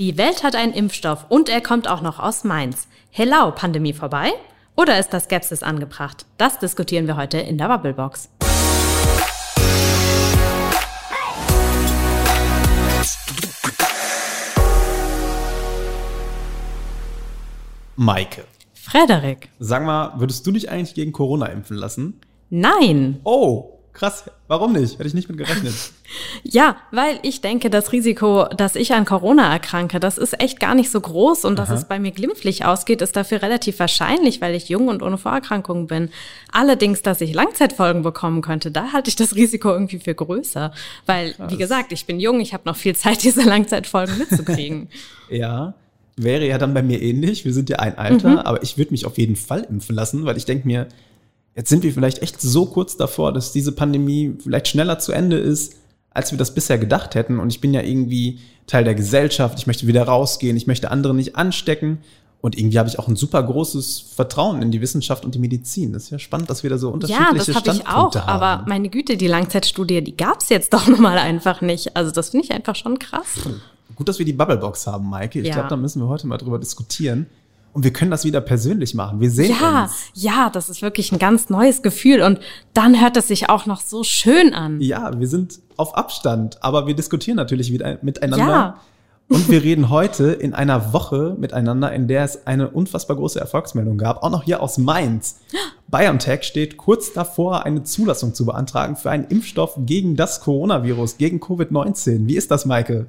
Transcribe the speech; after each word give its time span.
Die 0.00 0.16
Welt 0.16 0.42
hat 0.42 0.56
einen 0.56 0.72
Impfstoff 0.72 1.26
und 1.28 1.50
er 1.50 1.60
kommt 1.60 1.86
auch 1.86 2.00
noch 2.00 2.18
aus 2.18 2.42
Mainz. 2.42 2.88
Hello, 3.10 3.52
Pandemie 3.54 3.92
vorbei? 3.92 4.32
Oder 4.74 4.98
ist 4.98 5.10
das 5.10 5.24
Skepsis 5.24 5.62
angebracht? 5.62 6.24
Das 6.38 6.58
diskutieren 6.58 7.06
wir 7.06 7.18
heute 7.18 7.36
in 7.36 7.58
der 7.58 7.68
Bubblebox. 7.68 8.30
Maike. 17.96 18.44
Frederik. 18.72 19.50
Sag 19.58 19.84
mal, 19.84 20.14
würdest 20.16 20.46
du 20.46 20.52
dich 20.52 20.70
eigentlich 20.70 20.94
gegen 20.94 21.12
Corona 21.12 21.44
impfen 21.44 21.76
lassen? 21.76 22.22
Nein. 22.48 23.20
Oh, 23.24 23.79
krass. 23.92 24.30
Warum 24.48 24.72
nicht? 24.72 24.94
Hätte 24.94 25.06
ich 25.06 25.14
nicht 25.14 25.28
mit 25.28 25.38
gerechnet. 25.38 25.74
Ja, 26.42 26.76
weil 26.90 27.20
ich 27.22 27.40
denke, 27.40 27.70
das 27.70 27.92
Risiko, 27.92 28.46
dass 28.56 28.74
ich 28.74 28.92
an 28.94 29.04
Corona 29.04 29.52
erkranke, 29.52 30.00
das 30.00 30.18
ist 30.18 30.40
echt 30.40 30.58
gar 30.58 30.74
nicht 30.74 30.90
so 30.90 31.00
groß 31.00 31.44
und 31.44 31.56
dass 31.56 31.68
Aha. 31.68 31.76
es 31.76 31.84
bei 31.84 32.00
mir 32.00 32.10
glimpflich 32.10 32.64
ausgeht, 32.64 33.00
ist 33.00 33.14
dafür 33.14 33.42
relativ 33.42 33.78
wahrscheinlich, 33.78 34.40
weil 34.40 34.56
ich 34.56 34.68
jung 34.68 34.88
und 34.88 35.04
ohne 35.04 35.18
Vorerkrankungen 35.18 35.86
bin. 35.86 36.10
Allerdings, 36.50 37.02
dass 37.02 37.20
ich 37.20 37.32
Langzeitfolgen 37.32 38.02
bekommen 38.02 38.42
könnte, 38.42 38.72
da 38.72 38.92
halte 38.92 39.08
ich 39.08 39.14
das 39.14 39.36
Risiko 39.36 39.70
irgendwie 39.70 40.00
für 40.00 40.14
größer, 40.14 40.72
weil 41.06 41.36
wie 41.48 41.58
gesagt, 41.58 41.92
ich 41.92 42.06
bin 42.06 42.18
jung, 42.18 42.40
ich 42.40 42.54
habe 42.54 42.64
noch 42.66 42.76
viel 42.76 42.96
Zeit, 42.96 43.22
diese 43.22 43.42
Langzeitfolgen 43.42 44.18
mitzukriegen. 44.18 44.88
Ja, 45.28 45.74
wäre 46.16 46.46
ja 46.46 46.58
dann 46.58 46.74
bei 46.74 46.82
mir 46.82 47.00
ähnlich. 47.00 47.44
Wir 47.44 47.52
sind 47.52 47.70
ja 47.70 47.78
ein 47.78 47.96
Alter, 47.96 48.46
aber 48.46 48.64
ich 48.64 48.78
würde 48.78 48.90
mich 48.90 49.06
auf 49.06 49.16
jeden 49.16 49.36
Fall 49.36 49.66
impfen 49.70 49.94
lassen, 49.94 50.24
weil 50.24 50.36
ich 50.36 50.44
denke 50.44 50.66
mir, 50.66 50.88
jetzt 51.56 51.68
sind 51.68 51.82
wir 51.82 51.92
vielleicht 51.92 52.22
echt 52.22 52.40
so 52.40 52.66
kurz 52.66 52.96
davor, 52.96 53.32
dass 53.32 53.52
diese 53.52 53.72
Pandemie 53.72 54.36
vielleicht 54.42 54.68
schneller 54.68 54.98
zu 54.98 55.12
Ende 55.12 55.38
ist, 55.38 55.74
als 56.10 56.30
wir 56.32 56.38
das 56.38 56.54
bisher 56.54 56.78
gedacht 56.78 57.14
hätten. 57.14 57.38
Und 57.38 57.50
ich 57.50 57.60
bin 57.60 57.72
ja 57.74 57.82
irgendwie 57.82 58.40
Teil 58.66 58.84
der 58.84 58.94
Gesellschaft, 58.94 59.58
ich 59.58 59.66
möchte 59.66 59.86
wieder 59.86 60.02
rausgehen, 60.04 60.56
ich 60.56 60.66
möchte 60.66 60.90
andere 60.90 61.14
nicht 61.14 61.36
anstecken. 61.36 61.98
Und 62.42 62.56
irgendwie 62.56 62.78
habe 62.78 62.88
ich 62.88 62.98
auch 62.98 63.06
ein 63.06 63.16
super 63.16 63.42
großes 63.42 64.00
Vertrauen 64.16 64.62
in 64.62 64.70
die 64.70 64.80
Wissenschaft 64.80 65.26
und 65.26 65.34
die 65.34 65.38
Medizin. 65.38 65.92
Das 65.92 66.04
ist 66.04 66.10
ja 66.10 66.18
spannend, 66.18 66.48
dass 66.48 66.62
wir 66.62 66.70
da 66.70 66.78
so 66.78 66.88
ja, 66.88 66.94
unterschiedliche 66.94 67.52
das 67.52 67.54
habe 67.54 67.70
ich 67.70 67.86
auch, 67.86 68.14
haben. 68.14 68.28
aber 68.28 68.64
meine 68.66 68.88
Güte, 68.88 69.18
die 69.18 69.26
Langzeitstudie, 69.26 70.02
die 70.02 70.16
gab's 70.16 70.48
jetzt 70.48 70.72
doch 70.72 70.86
nun 70.88 71.02
mal 71.02 71.18
einfach 71.18 71.60
nicht. 71.60 71.96
Also 71.96 72.10
das 72.10 72.30
finde 72.30 72.46
ich 72.46 72.52
einfach 72.52 72.76
schon 72.76 72.98
krass. 72.98 73.26
Gut, 73.94 74.08
dass 74.08 74.18
wir 74.18 74.24
die 74.24 74.32
Bubblebox 74.32 74.86
haben, 74.86 75.10
Maike. 75.10 75.40
Ich 75.40 75.48
Ja. 75.48 75.54
glaube, 75.54 75.68
da 75.68 75.76
müssen 75.76 76.00
wir 76.00 76.08
heute 76.08 76.26
mal 76.26 76.38
drüber 76.38 76.58
diskutieren. 76.58 77.26
Und 77.72 77.84
wir 77.84 77.92
können 77.92 78.10
das 78.10 78.24
wieder 78.24 78.40
persönlich 78.40 78.94
machen. 78.94 79.20
Wir 79.20 79.30
sehen 79.30 79.54
Ja, 79.60 79.84
uns. 79.84 79.92
ja, 80.14 80.50
das 80.50 80.68
ist 80.68 80.82
wirklich 80.82 81.12
ein 81.12 81.18
ganz 81.18 81.50
neues 81.50 81.82
Gefühl 81.82 82.22
und 82.22 82.40
dann 82.74 83.00
hört 83.00 83.16
es 83.16 83.28
sich 83.28 83.48
auch 83.48 83.66
noch 83.66 83.80
so 83.80 84.02
schön 84.02 84.54
an. 84.54 84.80
Ja, 84.80 85.18
wir 85.18 85.28
sind 85.28 85.60
auf 85.76 85.96
Abstand, 85.96 86.62
aber 86.64 86.86
wir 86.86 86.94
diskutieren 86.94 87.36
natürlich 87.36 87.72
wieder 87.72 87.98
miteinander. 88.02 88.46
Ja. 88.46 88.76
Und 89.28 89.48
wir 89.48 89.62
reden 89.62 89.90
heute 89.90 90.32
in 90.32 90.54
einer 90.54 90.92
Woche 90.92 91.36
miteinander, 91.38 91.92
in 91.92 92.08
der 92.08 92.24
es 92.24 92.48
eine 92.48 92.68
unfassbar 92.70 93.16
große 93.16 93.38
Erfolgsmeldung 93.38 93.96
gab, 93.96 94.24
auch 94.24 94.30
noch 94.30 94.42
hier 94.42 94.60
aus 94.60 94.76
Mainz. 94.76 95.38
BioNTech 95.86 96.42
steht 96.42 96.76
kurz 96.76 97.12
davor, 97.12 97.64
eine 97.64 97.84
Zulassung 97.84 98.34
zu 98.34 98.44
beantragen 98.44 98.96
für 98.96 99.08
einen 99.12 99.26
Impfstoff 99.26 99.74
gegen 99.78 100.16
das 100.16 100.40
Coronavirus, 100.40 101.16
gegen 101.16 101.38
Covid-19. 101.38 102.26
Wie 102.26 102.34
ist 102.36 102.50
das, 102.50 102.66
Maike? 102.66 103.06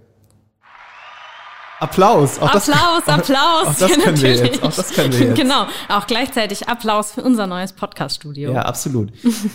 Applaus. 1.81 2.39
Auch 2.39 2.51
das- 2.51 2.69
Applaus, 2.69 3.03
Applaus. 3.07 3.67
Auch 3.67 3.75
das 3.79 3.89
Ja, 3.89 3.97
können 4.03 4.21
wir 4.21 4.35
jetzt. 4.35 4.63
Auch 4.63 4.73
das 4.73 4.91
können 4.93 5.11
wir 5.13 5.27
jetzt. 5.27 5.35
Genau, 5.35 5.65
auch 5.89 6.05
gleichzeitig 6.07 6.69
Applaus 6.69 7.11
für 7.11 7.23
unser 7.23 7.47
neues 7.47 7.73
Podcast-Studio. 7.73 8.53
Ja, 8.53 8.61
absolut. 8.61 9.11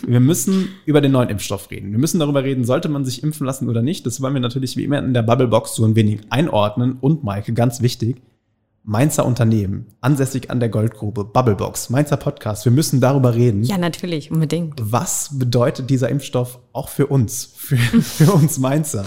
Wir 0.07 0.21
müssen 0.21 0.69
über 0.87 1.01
den 1.01 1.13
neuen 1.13 1.29
Impfstoff 1.29 1.71
reden. 1.71 1.93
Wir 1.93 1.99
müssen 1.99 2.19
darüber 2.19 2.43
reden, 2.43 2.65
sollte 2.65 2.89
man 2.89 3.05
sich 3.05 3.23
impfen 3.23 3.47
lassen 3.47 3.69
oder 3.69 3.81
nicht. 3.81 4.05
Das 4.07 4.21
wollen 4.21 4.35
wir 4.35 4.41
natürlich 4.41 4.77
wie 4.77 4.85
immer 4.85 4.99
in 4.99 5.15
der 5.15 5.23
Bubblebox 5.23 5.77
so 5.77 5.85
ein 5.85 5.95
wenig 5.95 6.21
einordnen. 6.31 6.99
Und 7.01 7.23
Maike, 7.23 7.53
ganz 7.53 7.81
wichtig, 7.81 8.21
Mainzer 8.89 9.25
Unternehmen, 9.27 9.87
ansässig 10.01 10.51
an 10.51 10.61
der 10.61 10.69
Goldgrube, 10.69 11.25
Bubblebox, 11.25 11.91
Mainzer 11.91 12.17
Podcast. 12.17 12.65
Wir 12.65 12.73
müssen 12.73 13.01
darüber 13.01 13.35
reden. 13.35 13.63
Ja, 13.65 13.79
natürlich, 13.79 14.31
unbedingt. 14.31 14.75
Was 14.81 15.31
bedeutet 15.39 15.91
dieser 15.91 16.09
Impfstoff 16.09 16.59
auch 16.73 16.89
für 16.89 17.07
uns, 17.09 17.51
für, 17.57 17.77
für 18.03 18.33
uns 18.33 18.59
Mainzer? 18.59 19.05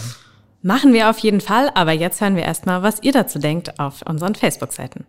Machen 0.61 0.91
wir 0.91 1.09
auf 1.09 1.19
jeden 1.19 1.39
Fall, 1.39 1.71
aber 1.73 1.93
jetzt 1.93 2.19
hören 2.19 2.35
wir 2.35 2.43
erstmal, 2.43 2.83
was 2.83 3.01
ihr 3.01 3.13
dazu 3.13 3.39
denkt 3.39 3.79
auf 3.79 4.01
unseren 4.05 4.35
Facebook-Seiten. 4.35 5.05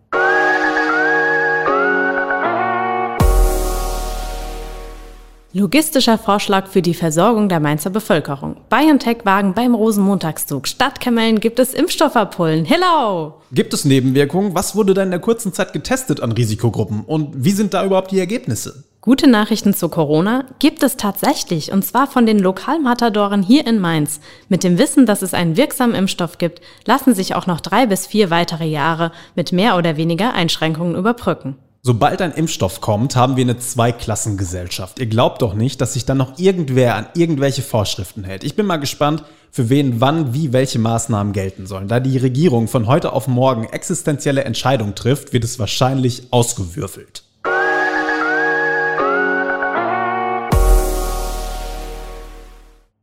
Logistischer 5.52 6.16
Vorschlag 6.16 6.68
für 6.68 6.82
die 6.82 6.94
Versorgung 6.94 7.48
der 7.48 7.58
Mainzer 7.58 7.90
Bevölkerung. 7.90 8.58
BioNTech-Wagen 8.70 9.54
beim 9.54 9.74
Rosenmontagszug. 9.74 10.68
Statt 10.68 11.00
Kamellen 11.00 11.40
gibt 11.40 11.58
es 11.58 11.74
Impfstoffabholen. 11.74 12.64
Hello! 12.64 13.34
Gibt 13.50 13.74
es 13.74 13.84
Nebenwirkungen? 13.84 14.54
Was 14.54 14.76
wurde 14.76 14.94
da 14.94 15.02
in 15.02 15.10
der 15.10 15.18
kurzen 15.18 15.52
Zeit 15.52 15.72
getestet 15.72 16.20
an 16.20 16.30
Risikogruppen? 16.30 17.00
Und 17.04 17.44
wie 17.44 17.50
sind 17.50 17.74
da 17.74 17.84
überhaupt 17.84 18.12
die 18.12 18.20
Ergebnisse? 18.20 18.84
Gute 19.02 19.30
Nachrichten 19.30 19.72
zu 19.72 19.88
Corona 19.88 20.44
gibt 20.58 20.82
es 20.82 20.98
tatsächlich, 20.98 21.72
und 21.72 21.82
zwar 21.86 22.06
von 22.06 22.26
den 22.26 22.38
Lokalmatadoren 22.38 23.42
hier 23.42 23.66
in 23.66 23.78
Mainz. 23.78 24.20
Mit 24.50 24.62
dem 24.62 24.76
Wissen, 24.76 25.06
dass 25.06 25.22
es 25.22 25.32
einen 25.32 25.56
wirksamen 25.56 25.96
Impfstoff 25.96 26.36
gibt, 26.36 26.60
lassen 26.84 27.14
sich 27.14 27.34
auch 27.34 27.46
noch 27.46 27.62
drei 27.62 27.86
bis 27.86 28.06
vier 28.06 28.28
weitere 28.28 28.66
Jahre 28.66 29.10
mit 29.34 29.52
mehr 29.52 29.78
oder 29.78 29.96
weniger 29.96 30.34
Einschränkungen 30.34 30.96
überbrücken. 30.96 31.56
Sobald 31.80 32.20
ein 32.20 32.32
Impfstoff 32.32 32.82
kommt, 32.82 33.16
haben 33.16 33.36
wir 33.36 33.44
eine 33.44 33.56
Zweiklassengesellschaft. 33.56 34.98
Ihr 34.98 35.06
glaubt 35.06 35.40
doch 35.40 35.54
nicht, 35.54 35.80
dass 35.80 35.94
sich 35.94 36.04
dann 36.04 36.18
noch 36.18 36.38
irgendwer 36.38 36.94
an 36.94 37.06
irgendwelche 37.14 37.62
Vorschriften 37.62 38.22
hält. 38.22 38.44
Ich 38.44 38.54
bin 38.54 38.66
mal 38.66 38.76
gespannt, 38.76 39.24
für 39.50 39.70
wen 39.70 40.02
wann 40.02 40.34
wie 40.34 40.52
welche 40.52 40.78
Maßnahmen 40.78 41.32
gelten 41.32 41.66
sollen. 41.66 41.88
Da 41.88 42.00
die 42.00 42.18
Regierung 42.18 42.68
von 42.68 42.86
heute 42.86 43.14
auf 43.14 43.28
morgen 43.28 43.64
existenzielle 43.64 44.44
Entscheidungen 44.44 44.94
trifft, 44.94 45.32
wird 45.32 45.44
es 45.44 45.58
wahrscheinlich 45.58 46.24
ausgewürfelt. 46.32 47.22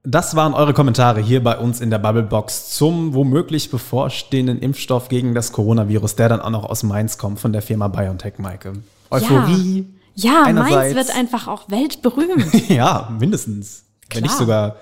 Das 0.09 0.37
waren 0.37 0.53
eure 0.53 0.73
Kommentare 0.73 1.19
hier 1.19 1.43
bei 1.43 1.57
uns 1.57 1.81
in 1.81 1.89
der 1.89 1.97
Bubblebox 1.97 2.69
zum 2.69 3.13
womöglich 3.13 3.69
bevorstehenden 3.69 4.57
Impfstoff 4.59 5.09
gegen 5.09 5.35
das 5.35 5.51
Coronavirus, 5.51 6.15
der 6.15 6.29
dann 6.29 6.39
auch 6.39 6.49
noch 6.49 6.63
aus 6.63 6.83
Mainz 6.83 7.17
kommt 7.17 7.41
von 7.41 7.51
der 7.51 7.61
Firma 7.61 7.89
BioNTech, 7.89 8.35
Maike. 8.37 8.71
Euphorie. 9.11 9.85
Ja, 10.15 10.43
Mainz 10.43 10.59
einerseits- 10.59 10.95
wird 10.95 11.17
einfach 11.17 11.49
auch 11.49 11.69
weltberühmt. 11.69 12.53
Ja, 12.69 13.13
mindestens. 13.19 13.83
Wenn 14.09 14.21
nicht 14.21 14.29
Klar. 14.31 14.39
sogar 14.39 14.75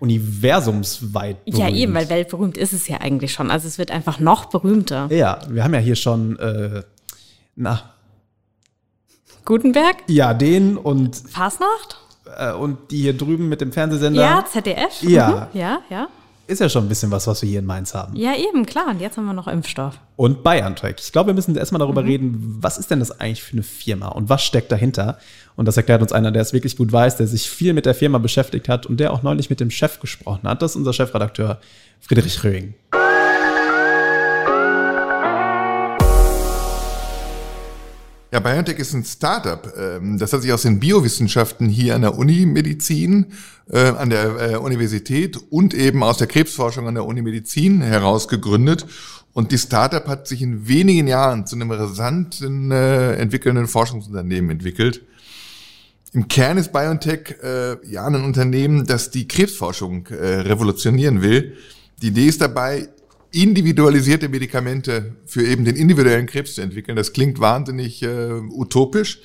universumsweit. 0.00 1.36
ja, 1.44 1.66
berühmt. 1.66 1.76
eben, 1.76 1.94
weil 1.94 2.08
weltberühmt 2.08 2.56
ist 2.58 2.72
es 2.72 2.88
ja 2.88 2.96
eigentlich 3.00 3.32
schon. 3.32 3.52
Also 3.52 3.68
es 3.68 3.78
wird 3.78 3.92
einfach 3.92 4.18
noch 4.18 4.46
berühmter. 4.46 5.06
Ja, 5.12 5.38
wir 5.48 5.62
haben 5.62 5.74
ja 5.74 5.80
hier 5.80 5.94
schon, 5.94 6.40
äh, 6.40 6.82
na, 7.54 7.94
Gutenberg? 9.44 9.98
ja, 10.08 10.34
den 10.34 10.76
und, 10.76 11.14
Fasnacht? 11.14 12.00
Äh, 12.36 12.52
und 12.52 12.78
die 12.90 13.02
hier 13.02 13.16
drüben 13.16 13.48
mit 13.48 13.60
dem 13.60 13.72
Fernsehsender. 13.72 14.20
Ja, 14.22 14.44
ZDF? 14.50 15.02
Ja. 15.02 15.48
Mhm. 15.52 15.58
Ja, 15.60 15.78
ja. 15.90 16.08
Ist 16.48 16.60
ja 16.60 16.68
schon 16.68 16.84
ein 16.84 16.88
bisschen 16.88 17.10
was, 17.10 17.26
was 17.26 17.42
wir 17.42 17.48
hier 17.48 17.58
in 17.58 17.64
Mainz 17.66 17.92
haben. 17.92 18.14
Ja, 18.14 18.32
eben, 18.36 18.64
klar. 18.66 18.86
Und 18.90 19.00
jetzt 19.00 19.16
haben 19.16 19.24
wir 19.26 19.32
noch 19.32 19.48
Impfstoff. 19.48 19.98
Und 20.14 20.44
BioNTech. 20.44 20.94
Ich 21.00 21.10
glaube, 21.10 21.30
wir 21.30 21.34
müssen 21.34 21.56
erstmal 21.56 21.80
darüber 21.80 22.02
Mhm. 22.02 22.08
reden, 22.08 22.56
was 22.60 22.78
ist 22.78 22.88
denn 22.88 23.00
das 23.00 23.18
eigentlich 23.20 23.42
für 23.42 23.54
eine 23.54 23.64
Firma 23.64 24.08
und 24.08 24.28
was 24.28 24.44
steckt 24.44 24.70
dahinter? 24.70 25.18
Und 25.56 25.66
das 25.66 25.76
erklärt 25.76 26.02
uns 26.02 26.12
einer, 26.12 26.30
der 26.30 26.42
es 26.42 26.52
wirklich 26.52 26.76
gut 26.76 26.92
weiß, 26.92 27.16
der 27.16 27.26
sich 27.26 27.50
viel 27.50 27.72
mit 27.72 27.84
der 27.84 27.94
Firma 27.96 28.18
beschäftigt 28.18 28.68
hat 28.68 28.86
und 28.86 29.00
der 29.00 29.12
auch 29.12 29.22
neulich 29.24 29.50
mit 29.50 29.58
dem 29.58 29.70
Chef 29.72 29.98
gesprochen 29.98 30.48
hat. 30.48 30.62
Das 30.62 30.72
ist 30.72 30.76
unser 30.76 30.92
Chefredakteur 30.92 31.58
Friedrich 32.00 32.44
Röing. 32.44 32.74
Ja, 38.36 38.40
BioNTech 38.40 38.78
ist 38.78 38.92
ein 38.92 39.02
Startup. 39.02 39.72
ähm, 39.78 40.18
Das 40.18 40.30
hat 40.34 40.42
sich 40.42 40.52
aus 40.52 40.60
den 40.60 40.78
Biowissenschaften 40.78 41.70
hier 41.70 41.94
an 41.94 42.02
der 42.02 42.18
Uni 42.18 42.44
Medizin, 42.44 43.32
äh, 43.70 43.78
an 43.78 44.10
der 44.10 44.52
äh, 44.52 44.56
Universität 44.56 45.38
und 45.48 45.72
eben 45.72 46.02
aus 46.02 46.18
der 46.18 46.26
Krebsforschung 46.26 46.86
an 46.86 46.96
der 46.96 47.06
Uni 47.06 47.22
Medizin 47.22 47.80
heraus 47.80 48.28
gegründet. 48.28 48.84
Und 49.32 49.52
die 49.52 49.56
Startup 49.56 50.06
hat 50.06 50.28
sich 50.28 50.42
in 50.42 50.68
wenigen 50.68 51.08
Jahren 51.08 51.46
zu 51.46 51.56
einem 51.56 51.70
rasanten, 51.70 52.70
äh, 52.72 53.14
entwickelnden 53.14 53.68
Forschungsunternehmen 53.68 54.50
entwickelt. 54.50 55.00
Im 56.12 56.28
Kern 56.28 56.58
ist 56.58 56.74
BioNTech 56.74 57.36
äh, 57.42 57.90
ja 57.90 58.04
ein 58.04 58.16
Unternehmen, 58.16 58.84
das 58.84 59.10
die 59.10 59.26
Krebsforschung 59.26 60.08
äh, 60.08 60.40
revolutionieren 60.40 61.22
will. 61.22 61.56
Die 62.02 62.08
Idee 62.08 62.26
ist 62.26 62.42
dabei, 62.42 62.90
individualisierte 63.32 64.28
Medikamente 64.28 65.16
für 65.26 65.44
eben 65.44 65.64
den 65.64 65.76
individuellen 65.76 66.26
Krebs 66.26 66.54
zu 66.54 66.62
entwickeln. 66.62 66.96
Das 66.96 67.12
klingt 67.12 67.40
wahnsinnig 67.40 68.02
äh, 68.02 68.30
utopisch, 68.50 69.20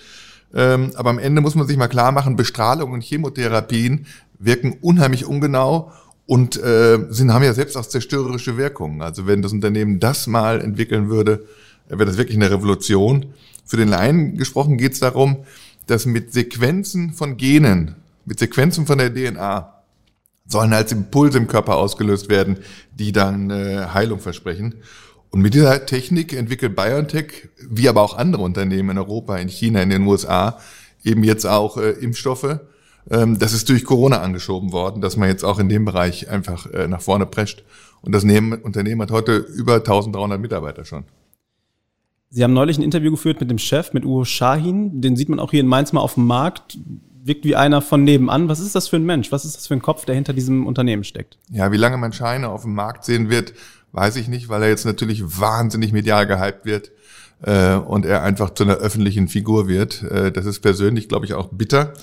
ähm, 0.53 0.91
aber 0.95 1.09
am 1.09 1.19
Ende 1.19 1.41
muss 1.41 1.55
man 1.55 1.67
sich 1.67 1.77
mal 1.77 1.87
klar 1.87 2.11
machen, 2.11 2.35
Bestrahlung 2.35 2.91
und 2.91 3.03
Chemotherapien 3.03 4.05
wirken 4.39 4.77
unheimlich 4.81 5.25
ungenau 5.25 5.91
und 6.25 6.61
äh, 6.61 6.99
sind, 7.09 7.33
haben 7.33 7.43
ja 7.43 7.53
selbst 7.53 7.75
auch 7.77 7.85
zerstörerische 7.85 8.57
Wirkungen. 8.57 9.01
Also 9.01 9.27
wenn 9.27 9.41
das 9.41 9.53
Unternehmen 9.53 9.99
das 9.99 10.27
mal 10.27 10.61
entwickeln 10.61 11.09
würde, 11.09 11.45
wäre 11.87 12.05
das 12.05 12.17
wirklich 12.17 12.37
eine 12.37 12.51
Revolution. 12.51 13.27
Für 13.65 13.77
den 13.77 13.87
Laien 13.87 14.37
gesprochen 14.37 14.77
geht 14.77 14.93
es 14.93 14.99
darum, 14.99 15.37
dass 15.87 16.05
mit 16.05 16.33
Sequenzen 16.33 17.13
von 17.13 17.37
Genen, 17.37 17.95
mit 18.25 18.39
Sequenzen 18.39 18.85
von 18.85 18.97
der 18.97 19.13
DNA, 19.13 19.73
sollen 20.51 20.73
als 20.73 20.91
Impulse 20.91 21.37
im 21.37 21.47
Körper 21.47 21.77
ausgelöst 21.77 22.29
werden, 22.29 22.57
die 22.93 23.11
dann 23.11 23.49
äh, 23.49 23.87
Heilung 23.93 24.19
versprechen. 24.19 24.75
Und 25.29 25.41
mit 25.41 25.53
dieser 25.53 25.85
Technik 25.85 26.33
entwickelt 26.33 26.75
BioNTech, 26.75 27.49
wie 27.69 27.87
aber 27.87 28.01
auch 28.01 28.17
andere 28.17 28.43
Unternehmen 28.43 28.91
in 28.91 28.97
Europa, 28.97 29.37
in 29.37 29.47
China, 29.47 29.81
in 29.81 29.89
den 29.89 30.05
USA, 30.05 30.59
eben 31.03 31.23
jetzt 31.23 31.45
auch 31.45 31.77
äh, 31.77 31.91
Impfstoffe. 31.91 32.59
Ähm, 33.09 33.39
das 33.39 33.53
ist 33.53 33.69
durch 33.69 33.85
Corona 33.85 34.21
angeschoben 34.21 34.73
worden, 34.73 35.01
dass 35.01 35.17
man 35.17 35.29
jetzt 35.29 35.43
auch 35.43 35.57
in 35.57 35.69
dem 35.69 35.85
Bereich 35.85 36.29
einfach 36.29 36.67
äh, 36.67 36.87
nach 36.87 37.01
vorne 37.01 37.25
prescht. 37.25 37.63
Und 38.01 38.13
das 38.13 38.23
Unternehmen 38.23 39.01
hat 39.01 39.11
heute 39.11 39.37
über 39.37 39.75
1300 39.75 40.39
Mitarbeiter 40.39 40.85
schon. 40.85 41.05
Sie 42.29 42.43
haben 42.43 42.53
neulich 42.53 42.77
ein 42.77 42.83
Interview 42.83 43.11
geführt 43.11 43.41
mit 43.41 43.49
dem 43.49 43.57
Chef, 43.57 43.93
mit 43.93 44.05
Uwe 44.05 44.25
Shahin. 44.25 45.01
Den 45.01 45.15
sieht 45.15 45.29
man 45.29 45.39
auch 45.39 45.51
hier 45.51 45.59
in 45.59 45.67
Mainz 45.67 45.91
mal 45.91 45.99
auf 45.99 46.15
dem 46.15 46.25
Markt. 46.27 46.77
Wirkt 47.23 47.45
wie 47.45 47.55
einer 47.55 47.81
von 47.81 48.03
nebenan. 48.03 48.49
Was 48.49 48.59
ist 48.59 48.75
das 48.75 48.87
für 48.87 48.95
ein 48.95 49.05
Mensch? 49.05 49.31
Was 49.31 49.45
ist 49.45 49.55
das 49.55 49.67
für 49.67 49.75
ein 49.75 49.81
Kopf, 49.81 50.05
der 50.05 50.15
hinter 50.15 50.33
diesem 50.33 50.65
Unternehmen 50.65 51.03
steckt? 51.03 51.37
Ja, 51.51 51.71
wie 51.71 51.77
lange 51.77 51.97
man 51.97 52.13
Scheine 52.13 52.49
auf 52.49 52.63
dem 52.63 52.73
Markt 52.73 53.05
sehen 53.05 53.29
wird, 53.29 53.53
weiß 53.91 54.15
ich 54.15 54.27
nicht, 54.27 54.49
weil 54.49 54.63
er 54.63 54.69
jetzt 54.69 54.85
natürlich 54.85 55.39
wahnsinnig 55.39 55.91
medial 55.91 56.25
gehypt 56.25 56.65
wird 56.65 56.91
äh, 57.43 57.75
und 57.75 58.05
er 58.05 58.23
einfach 58.23 58.51
zu 58.51 58.63
einer 58.63 58.75
öffentlichen 58.75 59.27
Figur 59.27 59.67
wird. 59.67 60.03
Äh, 60.03 60.31
das 60.31 60.45
ist 60.45 60.61
persönlich, 60.61 61.09
glaube 61.09 61.25
ich, 61.25 61.33
auch 61.33 61.49
bitter. 61.51 61.93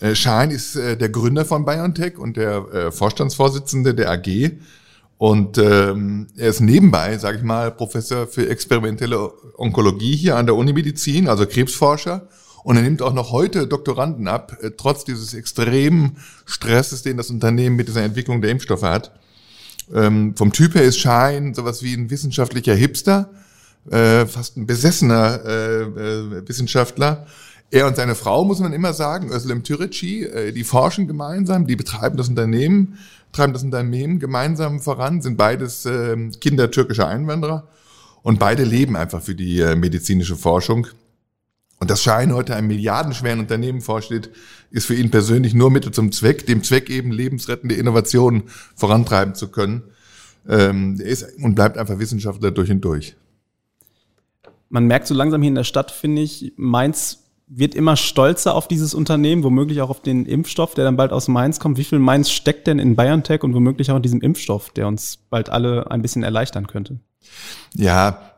Äh, 0.00 0.14
Schein 0.14 0.50
ist 0.50 0.76
äh, 0.76 0.96
der 0.96 1.08
Gründer 1.08 1.44
von 1.44 1.64
BioNTech 1.64 2.18
und 2.18 2.36
der 2.36 2.66
äh, 2.72 2.92
Vorstandsvorsitzende 2.92 3.94
der 3.94 4.10
AG. 4.10 4.52
Und 5.16 5.58
ähm, 5.58 6.28
er 6.36 6.48
ist 6.48 6.60
nebenbei, 6.60 7.18
sage 7.18 7.38
ich 7.38 7.42
mal, 7.42 7.72
Professor 7.72 8.28
für 8.28 8.48
experimentelle 8.48 9.32
Onkologie 9.56 10.14
hier 10.14 10.36
an 10.36 10.46
der 10.46 10.54
Uni 10.54 10.72
Medizin, 10.72 11.28
also 11.28 11.44
Krebsforscher. 11.44 12.28
Und 12.64 12.76
er 12.76 12.82
nimmt 12.82 13.02
auch 13.02 13.14
noch 13.14 13.32
heute 13.32 13.66
Doktoranden 13.66 14.28
ab, 14.28 14.58
äh, 14.60 14.70
trotz 14.76 15.04
dieses 15.04 15.34
extremen 15.34 16.16
Stresses, 16.44 17.02
den 17.02 17.16
das 17.16 17.30
Unternehmen 17.30 17.76
mit 17.76 17.88
dieser 17.88 18.02
Entwicklung 18.02 18.40
der 18.40 18.50
Impfstoffe 18.50 18.82
hat. 18.82 19.12
Ähm, 19.94 20.34
vom 20.36 20.52
Typ 20.52 20.74
her 20.74 20.82
ist 20.82 20.98
Schein 20.98 21.54
sowas 21.54 21.82
wie 21.82 21.94
ein 21.94 22.10
wissenschaftlicher 22.10 22.74
Hipster, 22.74 23.30
äh, 23.90 24.26
fast 24.26 24.56
ein 24.56 24.66
besessener 24.66 25.40
äh, 25.44 25.82
äh, 25.82 26.48
Wissenschaftler. 26.48 27.26
Er 27.70 27.86
und 27.86 27.96
seine 27.96 28.14
Frau, 28.14 28.44
muss 28.44 28.60
man 28.60 28.72
immer 28.72 28.92
sagen, 28.92 29.30
Özlem 29.30 29.62
Türeci, 29.62 30.24
äh, 30.24 30.52
die 30.52 30.64
forschen 30.64 31.06
gemeinsam, 31.06 31.66
die 31.66 31.76
betreiben 31.76 32.16
das 32.16 32.28
Unternehmen, 32.28 32.98
treiben 33.32 33.52
das 33.52 33.62
Unternehmen 33.62 34.18
gemeinsam 34.18 34.80
voran, 34.80 35.20
sind 35.20 35.36
beides 35.36 35.84
äh, 35.86 36.16
Kinder 36.40 36.70
türkischer 36.70 37.08
Einwanderer 37.08 37.68
und 38.22 38.38
beide 38.38 38.64
leben 38.64 38.96
einfach 38.96 39.22
für 39.22 39.34
die 39.34 39.60
äh, 39.60 39.76
medizinische 39.76 40.36
Forschung. 40.36 40.86
Und 41.80 41.90
das 41.90 42.02
Schein 42.02 42.34
heute 42.34 42.56
ein 42.56 42.66
milliardenschweren 42.66 43.38
Unternehmen 43.38 43.80
vorsteht, 43.80 44.30
ist 44.70 44.86
für 44.86 44.94
ihn 44.94 45.10
persönlich 45.10 45.54
nur 45.54 45.70
Mittel 45.70 45.92
zum 45.92 46.10
Zweck, 46.12 46.46
dem 46.46 46.62
Zweck 46.64 46.90
eben 46.90 47.12
lebensrettende 47.12 47.76
Innovationen 47.76 48.44
vorantreiben 48.74 49.34
zu 49.34 49.48
können. 49.48 49.84
Ähm, 50.48 50.98
er 50.98 51.06
ist 51.06 51.26
und 51.42 51.54
bleibt 51.54 51.78
einfach 51.78 51.98
Wissenschaftler 51.98 52.50
durch 52.50 52.70
und 52.70 52.80
durch. 52.80 53.16
Man 54.70 54.86
merkt 54.86 55.06
so 55.06 55.14
langsam 55.14 55.40
hier 55.40 55.50
in 55.50 55.54
der 55.54 55.64
Stadt, 55.64 55.90
finde 55.90 56.22
ich, 56.22 56.52
Mainz 56.56 57.24
wird 57.46 57.74
immer 57.74 57.96
stolzer 57.96 58.54
auf 58.54 58.68
dieses 58.68 58.92
Unternehmen, 58.92 59.42
womöglich 59.42 59.80
auch 59.80 59.88
auf 59.88 60.02
den 60.02 60.26
Impfstoff, 60.26 60.74
der 60.74 60.84
dann 60.84 60.96
bald 60.96 61.12
aus 61.12 61.28
Mainz 61.28 61.58
kommt. 61.58 61.78
Wie 61.78 61.84
viel 61.84 61.98
Mainz 61.98 62.30
steckt 62.30 62.66
denn 62.66 62.78
in 62.78 62.94
BioNTech 62.94 63.42
und 63.42 63.54
womöglich 63.54 63.90
auch 63.90 63.96
in 63.96 64.02
diesem 64.02 64.20
Impfstoff, 64.20 64.70
der 64.70 64.86
uns 64.86 65.16
bald 65.30 65.48
alle 65.48 65.90
ein 65.90 66.02
bisschen 66.02 66.22
erleichtern 66.22 66.66
könnte? 66.66 67.00
Ja, 67.74 68.32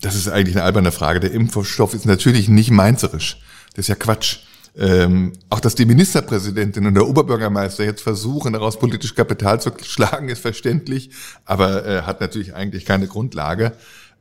das 0.00 0.14
ist 0.14 0.28
eigentlich 0.28 0.56
eine 0.56 0.64
alberne 0.64 0.92
Frage. 0.92 1.20
Der 1.20 1.32
Impfstoff 1.32 1.94
ist 1.94 2.06
natürlich 2.06 2.48
nicht 2.48 2.70
mainzerisch. 2.70 3.40
Das 3.74 3.84
ist 3.84 3.88
ja 3.88 3.94
Quatsch. 3.94 4.38
Ähm, 4.76 5.32
auch 5.48 5.58
dass 5.60 5.74
die 5.74 5.84
Ministerpräsidentin 5.84 6.86
und 6.86 6.94
der 6.94 7.06
Oberbürgermeister 7.08 7.84
jetzt 7.84 8.02
versuchen, 8.02 8.52
daraus 8.52 8.78
politisch 8.78 9.14
Kapital 9.14 9.60
zu 9.60 9.72
schlagen, 9.82 10.28
ist 10.28 10.40
verständlich, 10.40 11.10
aber 11.44 11.84
äh, 11.84 12.02
hat 12.02 12.20
natürlich 12.20 12.54
eigentlich 12.54 12.84
keine 12.84 13.08
Grundlage. 13.08 13.72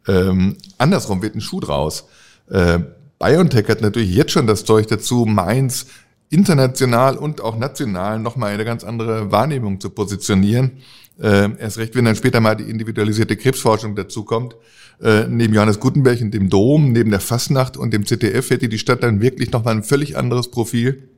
Ähm, 0.07 0.57
andersrum 0.77 1.22
wird 1.22 1.36
ein 1.36 1.42
Schuh 1.42 1.60
draus. 1.60 2.06
Äh, 2.50 2.80
BioNTech 3.19 3.68
hat 3.68 3.81
natürlich 3.81 4.10
jetzt 4.10 4.31
schon 4.31 4.48
das 4.48 4.65
Zeug 4.65 4.88
dazu, 4.88 5.25
Mainz 5.25 5.86
international 6.30 7.18
und 7.18 7.42
auch 7.42 7.57
national 7.57 8.19
nochmal 8.19 8.54
eine 8.54 8.65
ganz 8.65 8.83
andere 8.83 9.31
Wahrnehmung 9.31 9.80
zu 9.80 9.89
positionieren. 9.89 10.83
Äh, 11.21 11.50
erst 11.57 11.77
recht, 11.77 11.95
wenn 11.95 12.06
dann 12.06 12.16
später 12.16 12.39
mal 12.39 12.56
die 12.56 12.69
individualisierte 12.69 13.36
Krebsforschung 13.36 13.95
dazukommt. 13.95 14.56
Äh, 15.01 15.27
neben 15.27 15.54
Johannes 15.54 15.80
Gutenberg 15.80 16.21
und 16.21 16.33
dem 16.33 16.50
Dom, 16.50 16.92
neben 16.92 17.12
der 17.12 17.19
Fastnacht 17.19 17.77
und 17.77 17.92
dem 17.92 18.06
ZDF 18.06 18.50
hätte 18.50 18.69
die 18.69 18.80
Stadt 18.80 19.04
dann 19.04 19.21
wirklich 19.21 19.51
nochmal 19.51 19.75
ein 19.75 19.83
völlig 19.83 20.18
anderes 20.18 20.51
Profil 20.51 21.10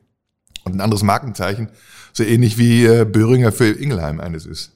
und 0.64 0.74
ein 0.74 0.80
anderes 0.80 1.02
Markenzeichen. 1.02 1.68
So 2.12 2.24
ähnlich 2.24 2.58
wie 2.58 2.84
äh, 2.84 3.04
Böhringer 3.04 3.52
für 3.52 3.68
Ingelheim 3.68 4.20
eines 4.20 4.46
ist. 4.46 4.72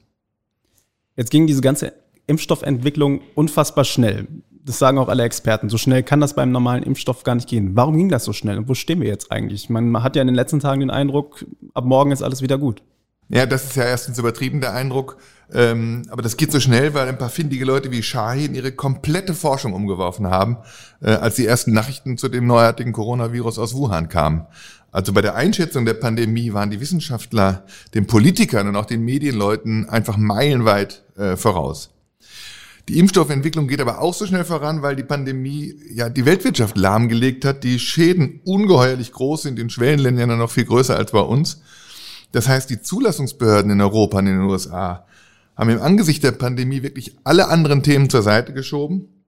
Jetzt 1.17 1.31
ging 1.31 1.47
diese 1.47 1.61
ganze 1.61 1.93
Impfstoffentwicklung 2.27 3.21
unfassbar 3.35 3.85
schnell 3.85 4.27
das 4.67 4.81
sagen 4.81 4.99
auch 4.99 5.09
alle 5.09 5.23
Experten. 5.23 5.69
So 5.69 5.79
schnell 5.79 6.03
kann 6.03 6.21
das 6.21 6.35
beim 6.35 6.51
normalen 6.51 6.83
Impfstoff 6.83 7.23
gar 7.23 7.37
nicht 7.37 7.49
gehen. 7.49 7.77
Warum 7.77 7.97
ging 7.97 8.09
das 8.09 8.25
so 8.25 8.33
schnell 8.33 8.59
und 8.59 8.69
wo 8.69 8.75
stehen 8.75 9.01
wir 9.01 9.09
jetzt 9.09 9.31
eigentlich? 9.31 9.71
Man 9.71 10.03
hat 10.03 10.17
ja 10.17 10.23
in 10.23 10.29
den 10.29 10.35
letzten 10.35 10.59
Tagen 10.59 10.81
den 10.81 10.91
Eindruck, 10.91 11.47
ab 11.73 11.85
morgen 11.85 12.11
ist 12.11 12.23
alles 12.23 12.43
wieder 12.43 12.59
gut. 12.59 12.83
Ja, 13.29 13.47
das 13.47 13.65
ist 13.65 13.77
ja 13.77 13.85
erstens 13.85 14.19
übertrieben, 14.19 14.61
der 14.61 14.75
Eindruck. 14.75 15.19
Ähm, 15.53 16.03
aber 16.11 16.23
das 16.23 16.37
geht 16.37 16.51
so 16.51 16.59
schnell, 16.59 16.95
weil 16.95 17.09
ein 17.09 17.19
paar 17.19 17.31
findige 17.31 17.65
Leute 17.65 17.91
wie 17.93 18.03
Shahin 18.03 18.55
ihre 18.55 18.73
komplette 18.73 19.35
Forschung 19.35 19.75
umgeworfen 19.75 20.29
haben, 20.29 20.59
äh, 21.01 21.11
als 21.11 21.37
die 21.37 21.47
ersten 21.47 21.73
Nachrichten 21.73 22.19
zu 22.19 22.29
dem 22.29 22.47
neuartigen 22.47 22.93
Coronavirus 22.93 23.59
aus 23.59 23.75
Wuhan 23.75 24.09
kamen. 24.09 24.47
Also 24.91 25.13
bei 25.13 25.23
der 25.23 25.35
Einschätzung 25.35 25.85
der 25.85 25.95
Pandemie 25.95 26.53
waren 26.53 26.71
die 26.71 26.81
Wissenschaftler 26.81 27.65
den 27.95 28.07
Politikern 28.07 28.67
und 28.67 28.77
auch 28.77 28.87
den 28.87 29.03
Medienleuten 29.03 29.89
einfach 29.89 30.17
meilenweit 30.17 31.05
äh, 31.17 31.37
voraus. 31.37 31.91
Die 32.89 32.99
Impfstoffentwicklung 32.99 33.67
geht 33.67 33.81
aber 33.81 34.01
auch 34.01 34.15
so 34.15 34.27
schnell 34.27 34.45
voran, 34.45 34.81
weil 34.83 34.95
die 34.95 35.03
Pandemie 35.03 35.75
ja 35.93 36.09
die 36.09 36.25
Weltwirtschaft 36.25 36.77
lahmgelegt 36.77 37.45
hat. 37.45 37.65
Die 37.65 37.81
Schäden 37.81 38.41
ungeheuerlich 38.45 39.13
groß 39.13 39.43
sind, 39.43 39.59
in 39.59 39.71
Schwellenländern 39.71 40.39
noch 40.39 40.51
viel 40.51 40.65
größer 40.65 40.97
als 40.97 41.11
bei 41.11 41.21
uns. 41.21 41.61
Das 42.37 42.49
heißt, 42.49 42.69
die 42.69 42.83
Zulassungsbehörden 42.83 43.71
in 43.71 43.81
Europa 43.81 44.19
und 44.19 44.27
in 44.27 44.35
den 44.35 44.43
USA 44.43 45.07
haben 45.57 45.71
im 45.71 45.81
Angesicht 45.81 46.23
der 46.23 46.33
Pandemie 46.33 46.83
wirklich 46.83 47.17
alle 47.25 47.49
anderen 47.49 47.83
Themen 47.83 48.11
zur 48.11 48.21
Seite 48.21 48.53
geschoben 48.53 49.25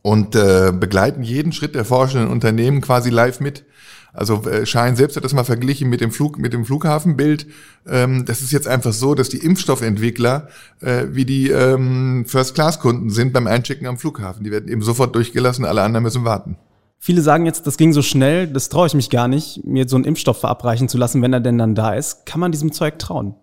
und 0.00 0.34
äh, 0.34 0.72
begleiten 0.72 1.22
jeden 1.22 1.52
Schritt 1.52 1.74
der 1.74 1.84
forschenden 1.84 2.30
Unternehmen 2.30 2.80
quasi 2.80 3.10
live 3.10 3.40
mit. 3.40 3.66
Also 4.14 4.42
äh, 4.44 4.64
Schein 4.64 4.96
selbst 4.96 5.18
hat 5.18 5.24
das 5.24 5.34
mal 5.34 5.44
verglichen 5.44 5.90
mit 5.90 6.00
dem 6.00 6.10
Flug, 6.10 6.38
mit 6.38 6.54
dem 6.54 6.64
Flughafenbild. 6.64 7.46
Ähm, 7.86 8.24
das 8.24 8.40
ist 8.40 8.52
jetzt 8.52 8.68
einfach 8.68 8.94
so, 8.94 9.14
dass 9.14 9.28
die 9.28 9.44
Impfstoffentwickler 9.44 10.48
äh, 10.80 11.08
wie 11.10 11.26
die 11.26 11.50
ähm, 11.50 12.24
First-Class-Kunden 12.26 13.10
sind 13.10 13.34
beim 13.34 13.46
Einchecken 13.48 13.86
am 13.86 13.98
Flughafen. 13.98 14.44
Die 14.44 14.50
werden 14.50 14.70
eben 14.70 14.80
sofort 14.80 15.14
durchgelassen, 15.14 15.66
alle 15.66 15.82
anderen 15.82 16.04
müssen 16.04 16.24
warten. 16.24 16.56
Viele 16.98 17.22
sagen 17.22 17.46
jetzt, 17.46 17.66
das 17.66 17.76
ging 17.76 17.92
so 17.92 18.02
schnell, 18.02 18.46
das 18.46 18.68
traue 18.68 18.86
ich 18.86 18.94
mich 18.94 19.10
gar 19.10 19.28
nicht, 19.28 19.64
mir 19.64 19.88
so 19.88 19.96
einen 19.96 20.04
Impfstoff 20.04 20.40
verabreichen 20.40 20.88
zu 20.88 20.98
lassen, 20.98 21.22
wenn 21.22 21.32
er 21.32 21.40
denn 21.40 21.58
dann 21.58 21.74
da 21.74 21.94
ist. 21.94 22.26
Kann 22.26 22.40
man 22.40 22.52
diesem 22.52 22.72
Zeug 22.72 22.98
trauen? 22.98 23.34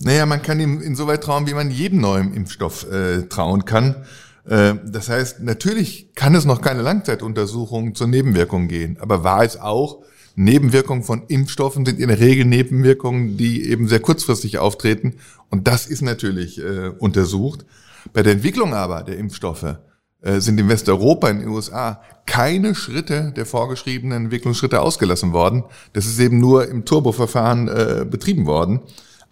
Naja, 0.00 0.26
man 0.26 0.42
kann 0.42 0.58
ihm 0.58 0.80
insoweit 0.80 1.22
trauen, 1.22 1.46
wie 1.46 1.54
man 1.54 1.70
jedem 1.70 2.00
neuen 2.00 2.34
Impfstoff 2.34 2.90
äh, 2.90 3.22
trauen 3.28 3.64
kann. 3.64 4.04
Äh, 4.44 4.74
das 4.84 5.08
heißt, 5.08 5.40
natürlich 5.42 6.14
kann 6.14 6.34
es 6.34 6.44
noch 6.44 6.60
keine 6.60 6.82
Langzeituntersuchung 6.82 7.94
zur 7.94 8.08
Nebenwirkung 8.08 8.66
gehen, 8.66 8.98
aber 9.00 9.22
war 9.22 9.44
es 9.44 9.60
auch, 9.60 10.02
Nebenwirkungen 10.34 11.02
von 11.02 11.24
Impfstoffen 11.28 11.84
sind 11.84 12.00
in 12.00 12.08
der 12.08 12.18
Regel 12.18 12.46
Nebenwirkungen, 12.46 13.36
die 13.36 13.68
eben 13.68 13.86
sehr 13.86 14.00
kurzfristig 14.00 14.58
auftreten 14.58 15.16
und 15.50 15.68
das 15.68 15.86
ist 15.86 16.02
natürlich 16.02 16.58
äh, 16.58 16.88
untersucht. 16.98 17.64
Bei 18.12 18.22
der 18.22 18.32
Entwicklung 18.32 18.74
aber 18.74 19.02
der 19.02 19.18
Impfstoffe 19.18 19.76
sind 20.24 20.60
in 20.60 20.68
Westeuropa, 20.68 21.28
in 21.28 21.40
den 21.40 21.48
USA 21.48 22.00
keine 22.26 22.74
Schritte 22.74 23.32
der 23.34 23.46
vorgeschriebenen 23.46 24.24
Entwicklungsschritte 24.24 24.80
ausgelassen 24.80 25.32
worden. 25.32 25.64
Das 25.92 26.06
ist 26.06 26.18
eben 26.20 26.38
nur 26.38 26.68
im 26.68 26.84
Turboverfahren 26.84 27.68
äh, 27.68 28.06
betrieben 28.08 28.46
worden. 28.46 28.80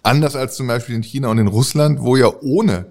Anders 0.03 0.35
als 0.35 0.57
zum 0.57 0.67
Beispiel 0.67 0.97
in 0.97 1.03
China 1.03 1.29
und 1.29 1.39
in 1.39 1.47
Russland, 1.47 2.01
wo 2.01 2.17
ja 2.17 2.33
ohne 2.41 2.87